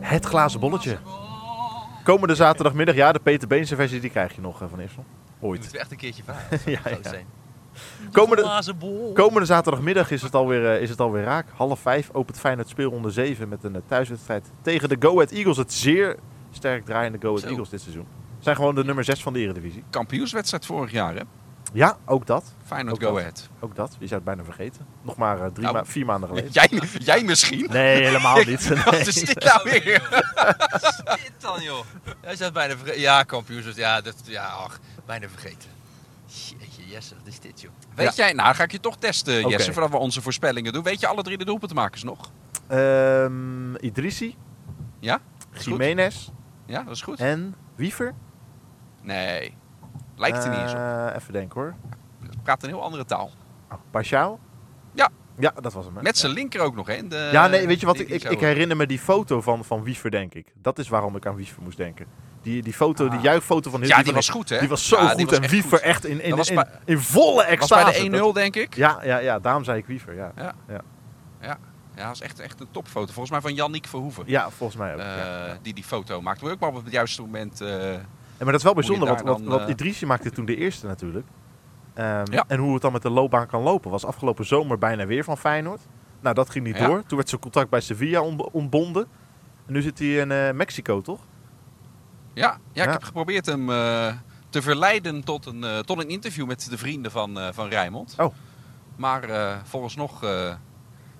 Het 0.00 0.24
glazen 0.24 0.60
bolletje. 0.60 0.98
Komende 2.04 2.34
zaterdagmiddag, 2.34 2.94
ja, 2.94 3.12
de 3.12 3.18
Peter 3.18 3.48
Beense 3.48 3.76
versie, 3.76 4.00
die 4.00 4.10
krijg 4.10 4.34
je 4.34 4.40
nog 4.40 4.62
eh, 4.62 4.68
van 4.70 4.78
Eersel. 4.78 5.04
Ooit. 5.40 5.52
moeten 5.60 5.70
we 5.72 5.78
echt 5.78 5.90
een 5.90 5.96
keertje 5.96 6.22
vragen. 6.22 6.58
Ja, 6.72 6.80
ja. 6.84 6.96
zijn. 7.02 7.26
Komende, 8.12 8.42
Glazen 8.42 8.78
bol. 8.78 9.12
komende 9.12 9.46
zaterdagmiddag 9.46 10.10
is 10.10 10.22
het, 10.22 10.34
alweer, 10.34 10.74
eh, 10.74 10.82
is 10.82 10.90
het 10.90 11.00
alweer 11.00 11.22
raak. 11.24 11.46
Half 11.56 11.80
vijf 11.80 12.10
opent 12.12 12.38
Feyenoord 12.38 12.68
speelronde 12.68 13.10
7 13.10 13.48
met 13.48 13.64
een 13.64 13.74
eh, 13.74 13.80
thuiswedstrijd 13.86 14.50
tegen 14.62 14.88
de 14.88 14.96
Go 14.98 15.12
Ahead 15.12 15.30
Eagles. 15.30 15.56
Het 15.56 15.72
zeer 15.72 16.16
sterk 16.50 16.84
draaiende 16.84 17.18
Go 17.20 17.28
Ahead. 17.36 17.50
Eagles 17.50 17.68
dit 17.68 17.80
seizoen. 17.80 18.06
Zijn 18.48 18.60
gewoon 18.60 18.74
de 18.74 18.84
nummer 18.84 19.04
6 19.04 19.22
van 19.22 19.32
de 19.32 19.38
Eredivisie. 19.38 19.84
Kampioenswedstrijd 19.90 20.66
vorig 20.66 20.90
jaar, 20.90 21.14
hè? 21.14 21.20
Ja, 21.72 21.96
ook 22.04 22.26
dat. 22.26 22.44
Feyenoord 22.66 22.94
Ook 22.96 23.02
Go 23.02 23.08
dat. 23.14 23.18
Ahead. 23.20 23.48
Ook 23.60 23.76
dat. 23.76 23.90
Je 23.98 24.06
zou 24.06 24.14
het 24.14 24.24
bijna 24.24 24.44
vergeten. 24.44 24.86
Nog 25.02 25.16
maar 25.16 25.40
eh, 25.40 25.46
drie 25.46 25.62
Nou, 25.64 25.74
ma- 25.76 25.84
vier 25.84 26.06
maanden 26.06 26.28
geleden. 26.28 26.50
Jij, 26.50 26.68
jij 26.98 27.22
misschien? 27.24 27.66
Nee, 27.70 28.02
helemaal 28.04 28.36
niet. 28.36 28.68
Wat 28.84 28.90
Nee. 28.90 29.00
is 29.00 29.14
dit 29.14 29.44
nou 29.44 29.60
weer? 29.70 30.08
Wat 30.34 30.80
is 31.18 31.22
dit 31.22 31.32
dan, 31.40 31.62
joh? 31.62 31.84
Hij 32.20 32.36
zei 32.36 32.50
bijna 32.50 32.76
vergeten. 32.76 33.00
Ja, 33.00 33.22
kampioens. 33.22 33.76
Ja, 33.76 34.00
dat, 34.00 34.14
ja, 34.24 34.44
ach, 34.46 34.78
bijna 35.06 35.28
vergeten. 35.28 35.68
Jeetje, 36.26 36.86
Jesse, 36.86 37.14
wat 37.14 37.26
is 37.26 37.40
dit, 37.40 37.60
joh? 37.60 37.70
Weet 37.94 38.16
jij, 38.16 38.32
nou 38.32 38.54
ga 38.54 38.62
ik 38.62 38.72
je 38.72 38.80
toch 38.80 38.96
testen. 38.96 39.48
Jesse, 39.48 39.72
voordat 39.72 39.90
we 39.90 39.96
onze 39.96 40.22
voorspellingen 40.22 40.72
doen. 40.72 40.82
Weet 40.82 41.00
je 41.00 41.06
alle 41.06 41.22
drie 41.22 41.38
de 41.38 41.44
doelpuntenmakers 41.44 42.02
nog? 42.02 42.30
Ehm, 42.66 43.74
Idrissi, 43.74 44.36
Ja? 45.00 45.18
Jiménez 45.58 46.28
Ja, 46.66 46.82
dat 46.82 46.94
is 46.94 47.02
goed. 47.02 47.18
en 47.20 47.54
Wiever. 47.74 48.14
Nee, 49.08 49.54
lijkt 50.16 50.44
er 50.44 50.50
niet 50.50 50.58
eens 50.58 50.72
op. 50.72 50.78
Eh, 50.78 51.06
Even 51.16 51.32
denken 51.32 51.60
hoor. 51.60 51.74
Het 52.22 52.42
praat 52.42 52.62
een 52.62 52.68
heel 52.68 52.82
andere 52.82 53.04
taal. 53.04 53.30
Oh? 53.70 54.38
Ja. 54.94 55.08
Ja, 55.38 55.52
dat 55.60 55.72
was 55.72 55.84
hem. 55.84 55.96
hè. 55.96 56.02
Met 56.02 56.18
zijn 56.18 56.32
linker 56.32 56.60
ook 56.60 56.74
nog, 56.74 56.86
hè? 56.86 57.08
De, 57.08 57.28
Ja, 57.32 57.46
nee, 57.46 57.66
weet 57.66 57.80
je 57.80 57.86
wat? 57.86 57.96
die- 57.96 58.06
Ik, 58.06 58.20
die 58.22 58.30
ik, 58.30 58.40
herinner 58.40 58.76
me 58.76 58.86
die 58.86 58.98
foto 58.98 59.40
van, 59.40 59.64
van 59.64 59.82
Wiever, 59.82 60.10
denk 60.10 60.34
ik. 60.34 60.52
Dat 60.62 60.78
is 60.78 60.88
waarom 60.88 61.16
ik 61.16 61.26
aan 61.26 61.34
Wiever 61.36 61.62
moest 61.62 61.76
denken. 61.76 62.06
Die, 62.42 62.62
die 62.62 62.72
foto, 62.72 63.08
die 63.08 63.18
Ah. 63.18 63.24
juichfoto 63.24 63.70
van 63.70 63.80
Ja, 63.82 63.94
van- 63.94 64.04
die 64.04 64.12
was 64.12 64.28
goed, 64.28 64.48
hè? 64.48 64.58
Die 64.58 64.68
was 64.68 64.88
zo 64.88 64.96
Ja, 64.96 65.14
die 65.14 65.26
goed. 65.26 65.30
was 65.36 65.38
en 65.44 65.48
Wiever 65.50 65.80
echt 65.82 66.04
in, 66.06 66.20
in, 66.22 66.36
Dat 66.36 66.48
in, 66.48 66.54
bij- 66.54 66.66
in 66.84 66.98
volle 66.98 67.34
was 67.34 67.44
extase. 67.44 67.84
bij 67.84 67.92
de 68.10 68.16
1-0, 68.16 68.24
Dat- 68.24 68.34
denk 68.34 68.56
ik. 68.56 68.74
Ja, 68.74 68.98
ja, 69.02 69.18
ja, 69.18 69.38
daarom 69.38 69.64
zei 69.64 69.78
ik 69.78 69.86
Wiever. 69.86 70.14
Ja, 70.14 70.32
Ja. 70.36 70.54
ja. 70.68 70.80
Ja, 71.96 72.06
dat 72.06 72.14
is 72.14 72.20
echt, 72.20 72.40
echt 72.40 72.60
een 72.60 72.70
topfoto. 72.70 73.06
Volgens 73.12 73.30
mij 73.30 73.40
van 73.40 73.54
Yannick 73.54 73.86
Verhoeven. 73.86 74.22
ja 74.26 74.50
volgens 74.50 74.78
mij 74.78 74.92
ook. 74.94 75.00
eh, 75.00 75.06
ja, 75.16 75.46
ja. 75.46 75.58
Die 75.62 75.74
die 75.74 75.84
foto 75.84 76.20
maakte. 76.22 76.44
Maar 76.44 76.52
ook 76.52 76.60
wel 76.60 76.68
op 76.68 76.84
het 76.84 76.92
juiste 76.92 77.20
moment. 77.22 77.60
eh, 77.60 77.94
maar 78.38 78.46
dat 78.52 78.54
is 78.60 78.62
wel 78.62 78.74
bijzonder, 78.74 79.08
want, 79.08 79.24
dan, 79.24 79.44
want 79.44 79.60
eh, 79.62 79.68
Idrissi 79.68 80.06
maakte 80.06 80.30
toen 80.30 80.44
de 80.44 80.56
eerste 80.56 80.86
natuurlijk. 80.86 81.26
Ehm, 81.94 82.24
Ja. 82.32 82.44
En 82.48 82.58
hoe 82.58 82.72
het 82.72 82.82
dan 82.82 82.92
met 82.92 83.02
de 83.02 83.10
loopbaan 83.10 83.46
kan 83.46 83.62
lopen. 83.62 83.90
Was 83.90 84.04
afgelopen 84.04 84.46
zomer 84.46 84.78
bijna 84.78 85.06
weer 85.06 85.24
van 85.24 85.38
Feyenoord. 85.38 85.80
Nou, 86.20 86.34
dat 86.34 86.50
ging 86.50 86.64
niet 86.66 86.78
Ja. 86.78 86.86
door. 86.86 87.02
Toen 87.06 87.16
werd 87.16 87.28
zijn 87.28 87.40
contract 87.40 87.70
bij 87.70 87.80
Sevilla 87.80 88.20
ont- 88.20 88.50
ontbonden. 88.50 89.06
En 89.66 89.72
nu 89.72 89.82
zit 89.82 89.98
hij 89.98 90.08
in 90.08 90.30
eh, 90.32 90.52
Mexico, 90.52 91.00
toch? 91.00 91.20
Ja, 92.34 92.58
ja, 92.72 92.84
ik 92.84 92.90
heb 92.90 93.02
geprobeerd 93.02 93.46
hem 93.46 93.70
eh, 93.70 94.14
te 94.48 94.62
verleiden 94.62 95.24
tot 95.24 95.46
een, 95.46 95.64
tot 95.84 95.98
een 96.02 96.08
interview 96.08 96.46
met 96.46 96.66
de 96.70 96.78
vrienden 96.78 97.10
van, 97.10 97.38
van 97.52 97.68
Rijnmond. 97.68 98.14
Oh. 98.18 98.34
Maar 98.96 99.28
volgens 99.64 99.96
nog 99.96 100.24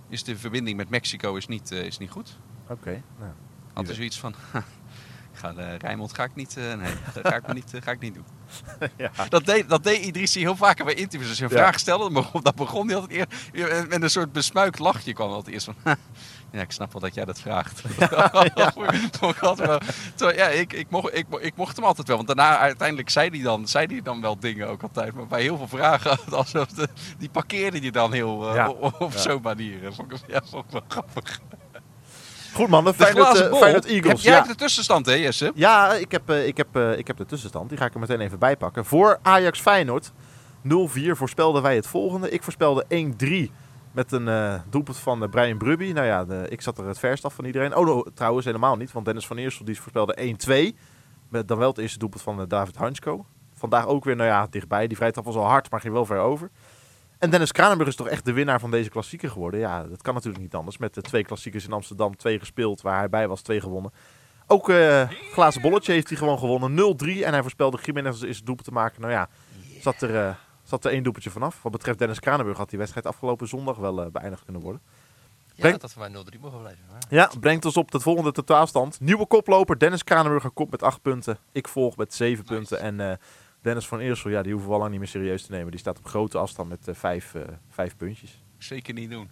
is 0.08 0.24
de 0.24 0.36
verbinding 0.36 0.76
met 0.76 0.88
Mexico 0.90 1.34
is 1.34 1.46
niet, 1.46 1.70
is 1.70 1.98
niet 1.98 2.10
goed. 2.10 2.38
Oké. 2.68 3.02
nou. 3.18 3.30
Had 3.72 3.86
hij 3.86 3.94
zoiets 3.94 4.18
van, 4.20 4.34
ga, 5.38 5.52
eh, 5.56 5.76
Rijnmond 5.78 6.14
ga 6.14 6.24
ik 6.24 6.34
niet, 6.34 6.56
eh, 6.56 6.64
nee, 6.74 6.92
dat 7.14 7.28
ga 7.28 7.36
ik, 7.36 7.46
me 7.46 7.52
niet, 7.54 7.74
eh, 7.74 7.82
ga 7.82 7.90
ik 7.90 8.00
niet 8.00 8.14
doen. 8.14 8.24
ja. 8.96 9.10
Dat 9.28 9.44
deed, 9.46 9.68
dat 9.68 9.84
deed 9.84 10.04
Idrissi 10.04 10.40
heel 10.40 10.56
vaker 10.56 10.84
bij 10.84 10.94
interviews. 10.94 11.28
Als 11.28 11.38
je 11.38 11.44
een 11.44 11.50
Ja. 11.50 11.56
vraag 11.56 11.78
stelde, 11.78 12.22
dan 12.42 12.52
begon, 12.56 12.86
hij 12.88 12.96
altijd 12.96 13.26
eerst... 13.52 13.88
Met 13.88 14.02
een 14.02 14.10
soort 14.10 14.32
besmuikt 14.32 14.78
lachje 14.78 15.12
kwam 15.12 15.30
altijd 15.30 15.54
eerst 15.54 15.64
van... 15.64 15.74
Ja, 16.52 16.60
ik 16.60 16.70
snap 16.70 16.92
wel 16.92 17.00
dat 17.00 17.14
jij 17.14 17.24
dat 17.24 17.40
vraagt. 17.40 17.82
Ja, 20.36 20.48
ik, 20.48 20.72
ik, 20.72 20.90
mocht, 20.90 21.14
ik, 21.16 21.28
mo- 21.28 21.38
ik 21.38 21.56
mocht 21.56 21.76
hem 21.76 21.84
altijd 21.84 22.06
wel. 22.06 22.16
Want 22.16 22.28
daarna 22.28 22.58
uiteindelijk 22.58 23.10
zei 23.10 23.28
hij 23.30 23.42
dan, 23.42 23.68
zei 23.68 23.86
hij 23.86 24.02
dan 24.02 24.20
wel 24.20 24.38
dingen 24.38 24.68
ook 24.68 24.82
altijd. 24.82 25.14
Maar 25.14 25.26
bij 25.26 25.42
heel 25.42 25.56
veel 25.56 25.68
vragen, 25.68 26.18
alsof 26.30 26.66
de, 26.68 26.88
die 27.18 27.28
parkeerde 27.28 27.78
hij 27.78 27.90
dan 27.90 28.12
heel... 28.12 28.54
Ja. 28.54 28.68
op 28.98 29.12
zo'n 29.16 29.42
manier. 29.42 29.82
Dat 29.82 29.94
Vond 29.94 30.12
ik, 30.12 30.18
ja, 30.26 30.40
vond 30.44 30.64
ik 30.64 30.70
wel 30.70 30.82
grappig. 30.88 31.40
Goed 32.58 32.68
mannen, 32.68 32.92
De 32.92 32.98
Feyenoord, 32.98 33.26
glazen 33.26 33.50
eh. 33.50 33.58
Feyenoord 33.58 33.84
Heb, 33.84 33.92
Eagles. 33.92 34.22
jij 34.22 34.32
ja. 34.32 34.38
hebt 34.38 34.50
de 34.50 34.56
tussenstand, 34.56 35.06
hè 35.06 35.12
Jesse? 35.12 35.52
Ja, 35.54 35.92
ik 35.94 36.10
heb, 36.12 36.30
eh, 36.30 36.46
ik, 36.46 36.56
heb, 36.56 36.76
eh, 36.76 36.98
ik 36.98 37.06
heb 37.06 37.16
de 37.16 37.24
tussenstand. 37.26 37.68
Die 37.68 37.78
ga 37.78 37.84
ik 37.84 37.94
er 37.94 38.00
meteen 38.00 38.20
even 38.20 38.38
bij 38.38 38.56
pakken. 38.56 38.84
Voor 38.84 39.18
Ajax 39.22 39.60
Feyenoord 39.60 40.12
0-4 40.62 41.16
voorspelden 41.16 41.62
wij 41.62 41.74
het 41.74 41.86
volgende. 41.86 42.30
Ik 42.30 42.42
voorspelde 42.42 42.84
1-3 42.88 43.50
met 43.92 44.12
een 44.12 44.60
doelpunt 44.70 44.96
van 44.98 45.28
Brian 45.30 45.58
Brubby. 45.58 45.92
Nou 45.92 46.06
ja, 46.06 46.24
de- 46.24 46.46
ik 46.48 46.60
zat 46.60 46.78
er 46.78 46.86
het 46.86 46.98
verst 46.98 47.24
af 47.24 47.34
van 47.34 47.44
iedereen. 47.44 47.76
Oh, 47.76 47.86
no, 47.86 48.04
trouwens 48.14 48.46
helemaal 48.46 48.76
niet. 48.76 48.92
Want 48.92 49.04
Dennis 49.04 49.26
van 49.26 49.36
Eersel 49.36 49.64
die 49.64 49.80
voorspelde 49.80 50.16
1-2. 50.20 50.76
Met 51.28 51.48
dan 51.48 51.58
wel 51.58 51.68
het 51.68 51.78
eerste 51.78 51.98
doelpunt 51.98 52.22
van 52.22 52.44
David 52.48 52.76
Hansko. 52.76 53.26
Vandaag 53.54 53.86
ook 53.86 54.04
weer, 54.04 54.16
nou 54.16 54.28
ja, 54.28 54.46
dichtbij. 54.50 54.86
Die 54.86 54.96
vrije 54.96 55.12
trap 55.12 55.24
was 55.24 55.34
al 55.36 55.46
hard, 55.46 55.70
maar 55.70 55.80
ging 55.80 55.92
wel 55.92 56.06
ver 56.06 56.18
over. 56.18 56.50
En 57.18 57.30
Dennis 57.30 57.52
Kranenburg 57.52 57.88
is 57.88 57.96
toch 57.96 58.08
echt 58.08 58.24
de 58.24 58.32
winnaar 58.32 58.60
van 58.60 58.70
deze 58.70 58.90
klassieker 58.90 59.30
geworden. 59.30 59.60
Ja, 59.60 59.82
dat 59.82 60.02
kan 60.02 60.14
natuurlijk 60.14 60.42
niet 60.42 60.54
anders. 60.54 60.78
Met 60.78 60.94
de 60.94 61.02
twee 61.02 61.24
klassiekers 61.24 61.64
in 61.64 61.72
Amsterdam, 61.72 62.16
twee 62.16 62.38
gespeeld, 62.38 62.80
waar 62.80 62.98
hij 62.98 63.08
bij 63.08 63.28
was, 63.28 63.42
twee 63.42 63.60
gewonnen. 63.60 63.92
Ook 64.46 64.68
eh 64.68 65.10
glazen 65.32 65.62
bolletje 65.62 65.92
heeft 65.92 66.08
hij 66.08 66.18
gewoon 66.18 66.38
gewonnen. 66.38 66.96
0-3. 66.96 67.24
En 67.24 67.32
hij 67.32 67.42
voorspelde 67.42 67.78
Jiménez 67.82 68.12
als 68.12 68.22
eerste 68.22 68.44
doelpunt 68.44 68.66
te 68.68 68.74
maken. 68.74 69.00
Nou 69.00 69.12
ja, 69.12 69.28
zat 69.80 70.02
er, 70.02 70.16
eh, 70.16 70.34
zat 70.62 70.84
er 70.84 70.90
één 70.90 71.02
doelpuntje 71.02 71.30
vanaf. 71.30 71.62
Wat 71.62 71.72
betreft 71.72 71.98
Dennis 71.98 72.20
Kranenburg 72.20 72.58
had 72.58 72.70
die 72.70 72.78
wedstrijd 72.78 73.06
afgelopen 73.06 73.48
zondag 73.48 73.76
wel 73.76 74.02
eh, 74.02 74.10
beëindigd 74.10 74.44
kunnen 74.44 74.62
worden. 74.62 74.82
Ja, 75.54 75.76
dat 75.76 75.92
voor 75.92 76.10
mij 76.10 76.22
0-3 76.36 76.40
mogen 76.40 76.58
blijven. 76.58 76.84
Maar... 76.90 77.02
Ja, 77.08 77.30
brengt 77.40 77.64
ons 77.64 77.76
op 77.76 77.90
de 77.90 78.00
volgende 78.00 78.32
totaalstand. 78.32 79.00
Nieuwe 79.00 79.26
koploper, 79.26 79.78
Dennis 79.78 80.04
Kranenburger 80.04 80.50
kop 80.50 80.70
met 80.70 80.82
8 80.82 81.02
punten. 81.02 81.38
Ik 81.52 81.68
volg 81.68 81.96
met 81.96 82.14
7 82.14 82.44
punten. 82.44 82.80
En 82.80 83.18
Dennis 83.68 83.86
van 83.88 83.98
Eersel, 84.00 84.30
ja, 84.30 84.42
die 84.42 84.52
hoeven 84.52 84.68
we 84.68 84.74
al 84.74 84.80
lang 84.80 84.90
niet 84.90 85.00
meer 85.00 85.08
serieus 85.08 85.42
te 85.46 85.50
nemen. 85.52 85.70
Die 85.70 85.80
staat 85.80 85.98
op 85.98 86.06
grote 86.06 86.38
afstand 86.38 86.68
met 86.68 86.88
5 86.98 87.34
vijf 87.70 87.96
puntjes. 87.96 88.42
Zeker 88.58 88.94
niet 88.94 89.10
doen. 89.10 89.30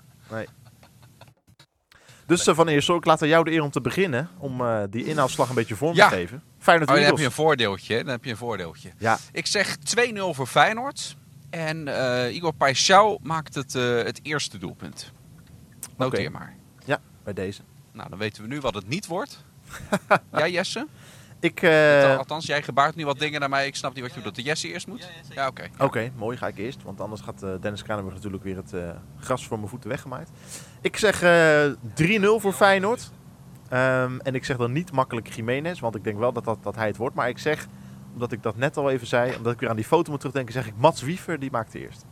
Dus 2.27 2.47
eh, 2.47 2.55
van 2.55 2.69
Eersel, 2.69 2.97
ik 2.97 3.05
laat 3.05 3.23
aan 3.23 3.29
jou 3.29 3.45
de 3.45 3.51
eer 3.51 3.63
om 3.63 3.71
te 3.71 3.81
beginnen. 3.81 4.29
Om 4.39 4.63
die 4.91 5.05
inhaalslag 5.05 5.49
een 5.49 5.55
beetje 5.55 5.77
vorm 5.77 5.95
Ja. 5.95 6.09
te 6.09 6.15
geven. 6.15 6.43
Feyenoord 6.59 6.91
Oh, 6.91 6.97
dan 6.97 7.05
heb 7.05 7.19
je 7.19 7.25
een 7.25 7.31
voordeeltje. 7.31 7.97
Dan 7.97 8.07
heb 8.09 8.25
je 8.25 8.31
een 8.31 8.37
voordeeltje. 8.37 8.91
Ja, 8.99 9.19
Ik 9.33 9.47
zeg 9.47 9.77
2-0 9.77 10.35
voor 10.35 10.47
Feyenoord. 10.47 11.17
En 11.51 11.87
Igor 12.35 12.53
Paixão 12.55 13.23
maakt 13.23 13.55
het, 13.55 13.73
het 13.73 14.21
eerste 14.23 14.59
doelpunt. 14.59 15.13
Noteer 15.97 16.21
Oké. 16.21 16.31
maar. 16.31 16.57
bij 17.25 17.33
deze. 17.35 17.63
Nou, 17.93 18.09
dan 18.09 18.19
weten 18.19 18.43
we 18.43 18.49
nu 18.49 18.61
wat 18.61 18.75
het 18.75 18.89
niet 18.89 19.07
wordt. 19.07 19.45
ja, 20.33 20.49
Jesse? 20.49 20.87
Ik, 21.41 21.63
eh, 21.63 22.17
Althans, 22.19 22.47
jij 22.47 22.63
gebaart 22.63 22.95
nu 22.95 23.05
wat 23.05 23.19
dingen 23.19 23.41
naar 23.41 23.49
mij. 23.49 23.67
Ik 23.67 23.77
snap 23.77 23.95
niet 23.95 24.03
wat 24.03 24.11
je 24.11 24.17
bedoelt. 24.17 24.35
De 24.37 24.43
Jesse 24.43 24.69
eerst 24.69 24.87
moet? 24.87 25.09
Ja, 25.35 25.47
oké. 25.47 25.69
Oké, 25.79 26.11
mooi, 26.17 26.37
ga 26.37 26.47
ik 26.47 26.59
eerst. 26.59 26.83
Want 26.83 27.01
anders 27.01 27.21
gaat 27.21 27.43
eh, 27.43 27.51
Dennis 27.61 27.83
Kranenburg 27.83 28.15
natuurlijk 28.15 28.43
weer 28.43 28.57
het 28.57 28.73
eh, 28.73 28.91
gras 29.21 29.47
voor 29.47 29.57
mijn 29.57 29.71
voeten 29.71 29.89
weggemaaid. 29.89 30.29
Ik 30.81 30.97
zeg 30.97 31.23
eh 31.23 31.71
3-0 31.95 32.41
voor 32.41 32.53
Feyenoord. 32.53 33.11
Ehm, 33.69 34.19
en 34.19 34.35
ik 34.35 34.45
zeg 34.45 34.57
dan 34.57 34.73
niet 34.73 34.93
makkelijk 34.93 35.29
Jiménez, 35.29 35.81
want 35.81 35.95
ik 35.95 36.05
denk 36.05 36.19
wel 36.19 36.33
dat, 36.33 36.45
dat, 36.45 36.63
dat 36.63 36.75
hij 36.75 36.87
het 36.87 36.97
wordt. 36.97 37.15
Maar 37.15 37.29
ik 37.29 37.39
zeg, 37.39 37.67
omdat 38.13 38.33
ik 38.33 38.43
dat 38.43 38.57
net 38.57 38.77
al 38.77 38.91
even 38.91 39.07
zei, 39.07 39.37
omdat 39.37 39.53
ik 39.53 39.61
weer 39.61 39.69
aan 39.69 39.77
die 39.77 39.85
foto 39.85 40.11
moet 40.11 40.21
terugdenken, 40.21 40.53
zeg 40.53 40.67
ik 40.67 40.75
Mats 40.77 41.03
Wiever, 41.03 41.39
die 41.39 41.51
maakt 41.51 41.73
de 41.73 41.79
eerst. 41.79 42.05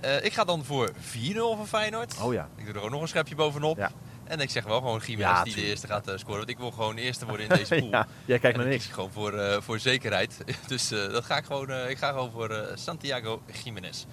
Eh, 0.00 0.24
ik 0.24 0.32
ga 0.32 0.44
dan 0.44 0.64
voor 0.64 0.90
4-0 0.98 1.56
voor 1.56 1.66
Feyenoord. 1.66 2.20
Oh 2.22 2.32
ja. 2.32 2.48
Ik 2.56 2.64
doe 2.66 2.74
er 2.74 2.82
ook 2.82 2.90
nog 2.90 3.02
een 3.02 3.08
schepje 3.08 3.34
bovenop. 3.34 3.76
Ja. 3.76 3.90
En 4.28 4.40
ik 4.40 4.50
zeg 4.50 4.64
wel 4.64 4.78
gewoon 4.78 5.00
Jiménez 5.06 5.36
Ja, 5.36 5.42
die 5.44 5.54
de 5.54 5.62
eerste 5.64 5.86
gaat 5.86 6.08
eh, 6.08 6.16
scoren. 6.16 6.36
Want 6.38 6.50
ik 6.50 6.58
wil 6.58 6.70
gewoon 6.70 6.96
eerste 6.96 7.26
worden 7.26 7.48
in 7.48 7.56
deze 7.58 7.74
pool. 7.74 7.88
ja, 7.90 8.06
jij 8.24 8.38
kijkt 8.38 8.56
naar 8.56 8.66
niks. 8.66 8.76
kies 8.78 8.86
ik 8.86 8.92
gewoon 8.94 9.10
voor, 9.12 9.32
eh, 9.32 9.60
voor 9.60 9.78
zekerheid. 9.78 10.38
dus 10.66 10.90
eh, 10.90 11.10
dat 11.12 11.24
ga 11.24 11.36
ik, 11.36 11.44
gewoon, 11.44 11.70
eh, 11.70 11.90
ik 11.90 11.98
ga 11.98 12.08
gewoon 12.08 12.30
voor 12.30 12.50
eh, 12.50 12.76
Santiago 12.76 13.42
Jiménez. 13.64 14.04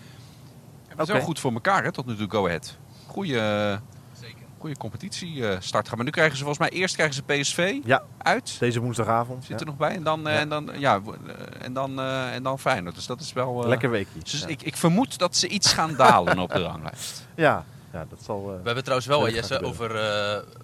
Het 0.88 0.98
is 0.98 1.04
Oké. 1.04 1.12
wel 1.14 1.22
goed 1.22 1.40
voor 1.40 1.54
elkaar, 1.54 1.84
hè, 1.84 1.92
tot 1.92 2.06
nu 2.06 2.16
toe 2.16 2.30
Go 2.30 2.46
Ahead. 2.46 2.78
Goeie, 3.08 3.34
Zeker. 3.34 4.44
goeie 4.60 4.78
competitie 4.78 5.48
eh, 5.50 5.56
start 5.60 5.88
gaan. 5.88 5.96
Maar 5.98 6.06
nu 6.06 6.12
krijgen 6.12 6.38
ze 6.38 6.44
volgens 6.44 6.70
mij, 6.70 6.80
eerst 6.80 6.96
krijgen 6.96 7.16
ze 7.16 7.24
PSV 7.24 7.76
Ja, 7.84 8.04
uit. 8.18 8.60
deze 8.60 8.80
woensdagavond. 8.80 9.46
Zit 9.46 9.60
er 9.60 9.66
nog 9.66 9.78
bij. 9.78 9.96
En 9.96 10.04
dan, 10.04 10.22
Ja. 10.24 10.30
en 10.30 10.50
dan, 10.50 10.70
ja, 10.78 11.02
en 11.62 11.74
dan, 11.74 12.00
eh, 12.00 12.34
en 12.34 12.44
dan 12.44 12.60
Feyenoord. 12.60 12.96
Dus 12.96 13.06
dat 13.06 13.20
is 13.22 13.34
wel... 13.34 13.62
eh, 13.64 13.68
Lekker 13.70 13.90
weekje. 13.90 14.20
Dus 14.20 14.40
ja. 14.40 14.48
ik, 14.48 14.62
ik 14.62 14.76
vermoed 14.78 15.18
dat 15.18 15.36
ze 15.36 15.48
iets 15.48 15.74
gaan 15.74 15.96
dalen 15.96 16.40
op 16.40 16.50
de 16.52 16.62
ranglijst. 16.64 17.28
ja, 17.36 17.66
ja, 17.96 18.06
dat 18.10 18.24
zal... 18.24 18.40
eh, 18.42 18.58
We 18.58 18.62
hebben 18.66 18.84
trouwens 18.84 19.08
wel, 19.08 19.30
Jesse, 19.30 19.62
over. 19.64 19.90
eh, 19.90 19.96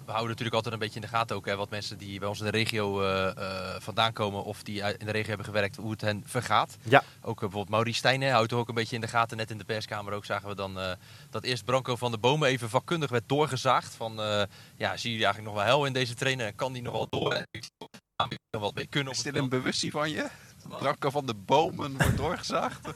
we 0.04 0.10
houden 0.10 0.28
natuurlijk 0.28 0.54
altijd 0.54 0.74
een 0.74 0.80
beetje 0.80 0.94
in 0.94 1.00
de 1.00 1.08
gaten 1.08 1.36
ook. 1.36 1.46
Hè, 1.46 1.56
wat 1.56 1.70
mensen 1.70 1.98
die 1.98 2.18
bij 2.18 2.28
ons 2.28 2.38
in 2.38 2.44
de 2.44 2.50
regio 2.50 3.02
eh, 3.02 3.28
eh, 3.36 3.80
vandaan 3.80 4.12
komen. 4.12 4.44
of 4.44 4.62
die 4.62 4.80
in 4.82 5.06
de 5.06 5.12
regio 5.12 5.28
hebben 5.28 5.46
gewerkt. 5.46 5.76
hoe 5.76 5.90
het 5.90 6.00
hen 6.00 6.22
vergaat. 6.26 6.76
Ja. 6.82 7.02
Ook 7.22 7.40
bijvoorbeeld 7.40 7.68
Maurice 7.68 7.98
Stijn 7.98 8.20
hè, 8.22 8.30
houdt 8.30 8.52
er 8.52 8.58
ook 8.58 8.68
een 8.68 8.74
beetje 8.74 8.94
in 8.94 9.00
de 9.00 9.08
gaten. 9.08 9.36
Net 9.36 9.50
in 9.50 9.58
de 9.58 9.64
perskamer 9.64 10.12
ook 10.12 10.24
zagen 10.24 10.48
we 10.48 10.54
dan. 10.54 10.78
eh, 10.80 10.92
dat 11.30 11.44
eerst 11.44 11.64
Branco 11.64 11.96
van 11.96 12.10
de 12.10 12.18
Bomen 12.18 12.48
even 12.48 12.68
vakkundig 12.68 13.10
werd 13.10 13.28
doorgezaagd. 13.28 13.94
Van 13.94 14.20
eh, 14.22 14.42
ja, 14.76 14.96
zie 14.96 15.10
je 15.16 15.24
eigenlijk 15.24 15.54
nog 15.54 15.64
wel 15.64 15.72
hel 15.74 15.84
in 15.86 15.92
deze 15.92 16.14
trainer? 16.14 16.52
Kan 16.54 16.72
die 16.72 16.82
nog 16.82 16.92
wel 16.92 17.06
door? 17.10 17.34
Ik 17.50 17.62
zie 17.62 17.88
hem 18.16 18.28
nog 18.50 18.60
wel 18.62 18.72
mee 18.74 18.86
kunnen 18.86 19.08
op 19.12 19.18
Is 19.18 19.24
het 19.24 19.32
dit 19.34 19.42
een 19.42 19.48
veld. 19.48 19.62
bewustzing 19.62 19.92
van 19.92 20.10
je? 20.10 20.28
Branko 20.68 21.10
van 21.10 21.26
de 21.26 21.34
bomen 21.34 21.92
wordt 21.96 22.16
doorgezaagd. 22.16 22.80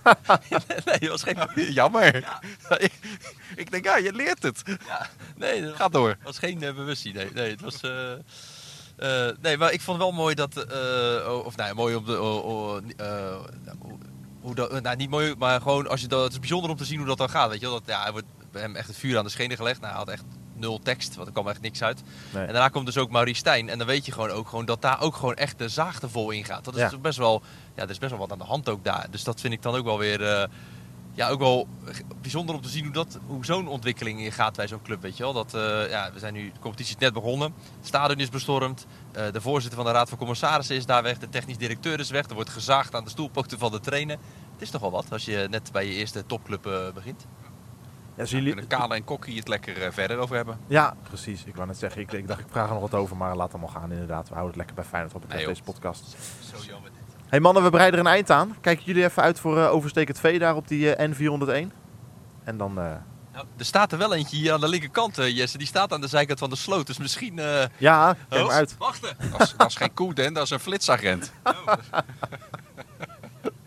Nee, 0.85 0.99
dat 0.99 1.09
was 1.09 1.23
geen. 1.23 1.39
Jammer. 1.73 2.39
ik, 2.79 2.93
ik 3.57 3.71
denk, 3.71 3.85
ja, 3.85 3.97
je 3.97 4.13
leert 4.13 4.43
het. 4.43 4.63
Nee, 5.37 5.63
dat 5.63 5.77
Ga 5.77 5.89
door. 5.89 6.09
Het 6.09 6.19
was 6.23 6.39
geen 6.39 6.63
uh, 6.63 6.75
bewustzijn. 6.75 7.15
Nee, 7.15 7.31
nee, 7.35 7.51
het 7.51 7.61
was. 7.61 7.81
eh, 7.81 8.13
eh, 9.29 9.37
nee, 9.41 9.57
maar 9.57 9.73
ik 9.73 9.81
vond 9.81 9.99
wel 9.99 10.13
mooi 10.13 10.35
dat. 10.35 10.57
of 11.45 11.57
nou, 11.57 11.69
ja, 11.69 11.75
mooi 11.75 11.95
op 11.95 12.07
de. 12.07 12.13
eh, 12.97 13.37
hoe- 14.41 14.55
dat, 14.55 14.83
nou, 14.83 14.97
niet 14.97 15.11
mooi, 15.11 15.35
maar 15.39 15.61
gewoon 15.61 15.89
als 15.89 16.01
je 16.01 16.07
dat. 16.07 16.23
Het 16.23 16.33
is 16.33 16.39
bijzonder 16.39 16.71
om 16.71 16.77
te 16.77 16.85
zien 16.85 16.99
hoe 16.99 17.07
dat 17.07 17.19
dan 17.19 17.31
gaat. 17.31 17.51
Weet 17.51 17.61
je 17.61 17.67
wel? 17.67 17.75
Dat, 17.79 17.89
ja, 17.89 18.03
hij 18.03 18.13
wordt 18.13 18.27
bij 18.53 18.63
hem 18.63 18.77
echt 18.77 18.87
het 18.89 18.97
vuur 18.97 19.19
aan 19.19 19.25
de 19.25 19.31
schenen 19.31 19.57
gelegd. 19.57 19.81
Nou, 19.81 19.91
hij 19.93 19.99
had 20.03 20.09
echt 20.11 20.25
nul 20.59 20.81
tekst, 20.83 21.15
want 21.15 21.27
er 21.27 21.33
kwam 21.33 21.49
echt 21.49 21.61
niks 21.61 21.83
uit. 21.83 22.03
nee. 22.33 22.45
En 22.47 22.53
daarna 22.53 22.69
komt 22.69 22.87
dus 22.87 22.97
ook 22.99 23.11
Maurice 23.11 23.39
Stijn. 23.39 23.69
En 23.69 23.79
dan 23.79 23.87
weet 23.87 24.07
je 24.07 24.13
gewoon 24.13 24.31
ook 24.31 24.49
gewoon 24.49 24.65
dat 24.65 24.83
daar 24.83 25.01
ook 25.01 25.15
gewoon 25.17 25.35
echt 25.35 25.59
de 25.59 25.69
zaag 25.69 26.03
er 26.03 26.11
vol 26.11 26.31
in 26.31 26.45
gaat. 26.45 26.65
Dat 26.65 26.75
is 26.77 26.91
Ja. 26.91 26.99
best 26.99 27.19
wel. 27.19 27.43
Ja, 27.75 27.83
er 27.83 27.91
is 27.91 27.99
best 27.99 28.11
wel 28.11 28.21
wat 28.21 28.33
aan 28.33 28.39
de 28.39 28.45
hand 28.45 28.69
ook 28.69 28.85
daar. 28.85 29.07
Dus 29.11 29.25
dat 29.25 29.41
vind 29.41 29.53
ik 29.53 29.63
dan 29.63 29.75
ook 29.75 29.85
wel 29.85 29.99
weer. 29.99 30.23
eh, 30.25 30.49
ja, 31.15 31.29
ook 31.29 31.39
wel 31.39 31.69
bijzonder 32.21 32.55
om 32.55 32.61
te 32.61 32.69
zien 32.69 32.85
hoe, 32.85 32.93
dat, 32.93 33.19
hoe 33.27 33.45
zo'n 33.45 33.69
ontwikkeling 33.69 34.35
gaat 34.35 34.57
bij 34.57 34.69
zo'n 34.69 34.83
club. 34.83 35.03
Weet 35.03 35.17
je 35.17 35.23
wel? 35.23 35.33
Dat, 35.33 35.55
eh, 35.55 35.91
ja, 35.91 36.11
we 36.13 36.19
zijn 36.19 36.33
nu, 36.35 36.53
de 36.53 36.59
competitie 36.61 36.95
is 36.97 37.01
net 37.01 37.13
begonnen. 37.13 37.55
Het 37.79 37.87
stadion 37.87 38.19
is 38.21 38.29
bestormd. 38.29 38.87
Eh, 39.13 39.33
de 39.33 39.41
voorzitter 39.41 39.77
van 39.79 39.87
de 39.87 39.93
Raad 39.99 40.09
van 40.09 40.19
Commissarissen 40.19 40.77
is 40.77 40.87
daar 40.87 41.03
weg. 41.03 41.19
De 41.19 41.29
technisch 41.29 41.57
directeur 41.57 42.01
is 42.01 42.11
weg. 42.11 42.27
Er 42.29 42.35
wordt 42.35 42.51
gezaagd 42.51 42.95
aan 42.95 43.05
de 43.05 43.11
stoelpoten 43.11 43.59
van 43.59 43.71
de 43.71 43.81
trainer. 43.81 44.17
Het 44.53 44.63
is 44.63 44.71
toch 44.71 44.81
wel 44.81 44.91
wat 44.91 45.13
als 45.13 45.25
je 45.25 45.47
net 45.51 45.73
bij 45.73 45.87
je 45.87 45.93
eerste 45.95 46.27
topclub 46.27 46.91
begint. 46.95 47.27
Ja, 48.17 48.23
Daar 48.23 48.33
jullie... 48.33 48.55
kunnen 48.55 48.67
Kale 48.67 48.95
en 48.95 49.05
Kokkie 49.05 49.39
het 49.39 49.49
lekker 49.49 49.83
eh, 49.83 49.93
verder 49.93 50.19
over 50.19 50.37
hebben. 50.37 50.59
Ja, 50.67 50.95
precies. 51.03 51.45
Ik 51.45 51.55
wou 51.55 51.67
net 51.67 51.79
zeggen, 51.79 52.01
ik, 52.01 52.13
ik 52.13 52.29
dacht 52.29 52.41
ik 52.41 52.47
vraag 52.51 52.67
er 52.67 52.73
nog 52.73 52.91
wat 52.91 52.95
over, 52.95 53.17
maar 53.17 53.37
laat 53.37 53.51
allemaal 53.53 53.69
gaan 53.71 53.93
inderdaad. 53.93 54.29
We 54.29 54.35
houden 54.35 54.47
het 54.47 54.57
lekker 54.57 54.75
bij 54.75 54.85
Feyenoord 54.85 55.13
betreft 55.13 55.37
Nee, 55.37 55.47
deze 55.47 55.63
podcast. 55.63 56.17
Zo 56.51 56.57
jammer 56.67 56.91
dit. 56.91 57.01
Hey 57.27 57.41
mannen, 57.41 57.63
we 57.63 57.71
bereiden 57.71 58.01
er 58.01 58.07
een 58.07 58.13
eind 58.13 58.31
aan. 58.31 58.57
Kijken 58.61 58.85
jullie 58.85 59.05
even 59.05 59.23
uit 59.23 59.41
voor 59.41 59.59
eh 59.59 59.73
overstekend 59.73 60.21
V 60.21 60.39
daar 60.39 60.57
op 60.57 60.69
die 60.69 60.95
eh, 60.95 61.11
N401. 61.11 61.73
En 62.45 62.57
dan, 62.57 62.75
Nou, 62.75 63.47
er 63.57 63.65
staat 63.65 63.93
er 63.93 63.99
wel 63.99 64.15
eentje 64.15 64.37
hier 64.37 64.53
aan 64.53 64.61
de 64.61 64.69
linkerkant, 64.69 65.17
Jesse. 65.17 65.59
Die 65.59 65.67
staat 65.67 65.93
aan 65.93 66.01
de 66.01 66.09
zijkant 66.09 66.39
van 66.39 66.51
de 66.51 66.57
sloot. 66.57 66.87
Dus 66.87 66.99
misschien... 66.99 67.35
ja, 67.79 68.17
kijk 68.29 68.43
oh, 68.43 68.47
maar 68.47 68.57
uit. 68.57 68.77
Wachten. 68.79 69.17
Dat 69.31 69.41
is, 69.41 69.55
dat 69.57 69.69
is 69.69 69.77
geen 69.77 69.95
koe, 69.95 70.15
Den, 70.15 70.33
dat 70.33 70.45
is 70.45 70.51
een 70.51 70.61
flitsagent. 70.61 71.33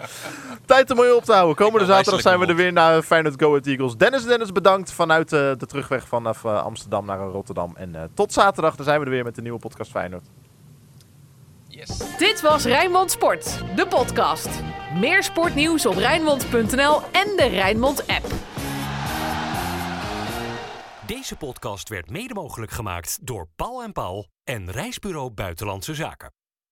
Tijd 0.65 0.89
om 0.89 0.95
mooi 0.95 1.11
op 1.11 1.23
te 1.23 1.33
houden. 1.33 1.55
Komende 1.55 1.85
zaterdag 1.85 2.21
zijn 2.21 2.39
we 2.39 2.45
er 2.45 2.55
weer 2.55 2.73
naar 2.73 3.01
Feyenoord 3.01 3.41
Go 3.41 3.47
Ahead 3.47 3.65
Eagles. 3.65 3.97
Dennis 3.97 4.23
Dennis 4.23 4.51
bedankt 4.51 4.91
vanuit 4.91 5.33
eh, 5.33 5.39
de 5.39 5.65
terugweg 5.65 6.07
vanaf 6.07 6.45
eh, 6.45 6.63
Amsterdam 6.63 7.05
naar 7.05 7.19
Rotterdam. 7.19 7.75
En 7.75 7.95
eh, 7.95 8.03
tot 8.13 8.33
zaterdag, 8.33 8.75
dan 8.75 8.85
zijn 8.85 8.99
we 8.99 9.05
er 9.05 9.11
weer 9.11 9.23
met 9.23 9.35
de 9.35 9.41
nieuwe 9.41 9.59
podcast 9.59 9.91
Feyenoord. 9.91 10.25
Yes. 11.67 12.17
Dit 12.17 12.41
was 12.41 12.65
Rijnmond 12.65 13.11
Sport, 13.11 13.63
de 13.75 13.87
podcast. 13.87 14.49
Meer 14.99 15.23
sportnieuws 15.23 15.85
op 15.85 15.95
Rijnmond.nl 15.95 17.01
en 17.11 17.35
de 17.35 17.47
Rijnmond 17.51 18.07
app. 18.07 18.25
Deze 21.05 21.35
podcast 21.35 21.89
werd 21.89 22.09
mede 22.09 22.33
mogelijk 22.33 22.71
gemaakt 22.71 23.17
door 23.21 23.47
Paul 23.55 23.83
en 23.83 23.91
Paul 23.91 24.27
en 24.43 24.71
Reisbureau 24.71 25.29
Buitenlandse 25.29 25.95
Zaken. 25.95 26.38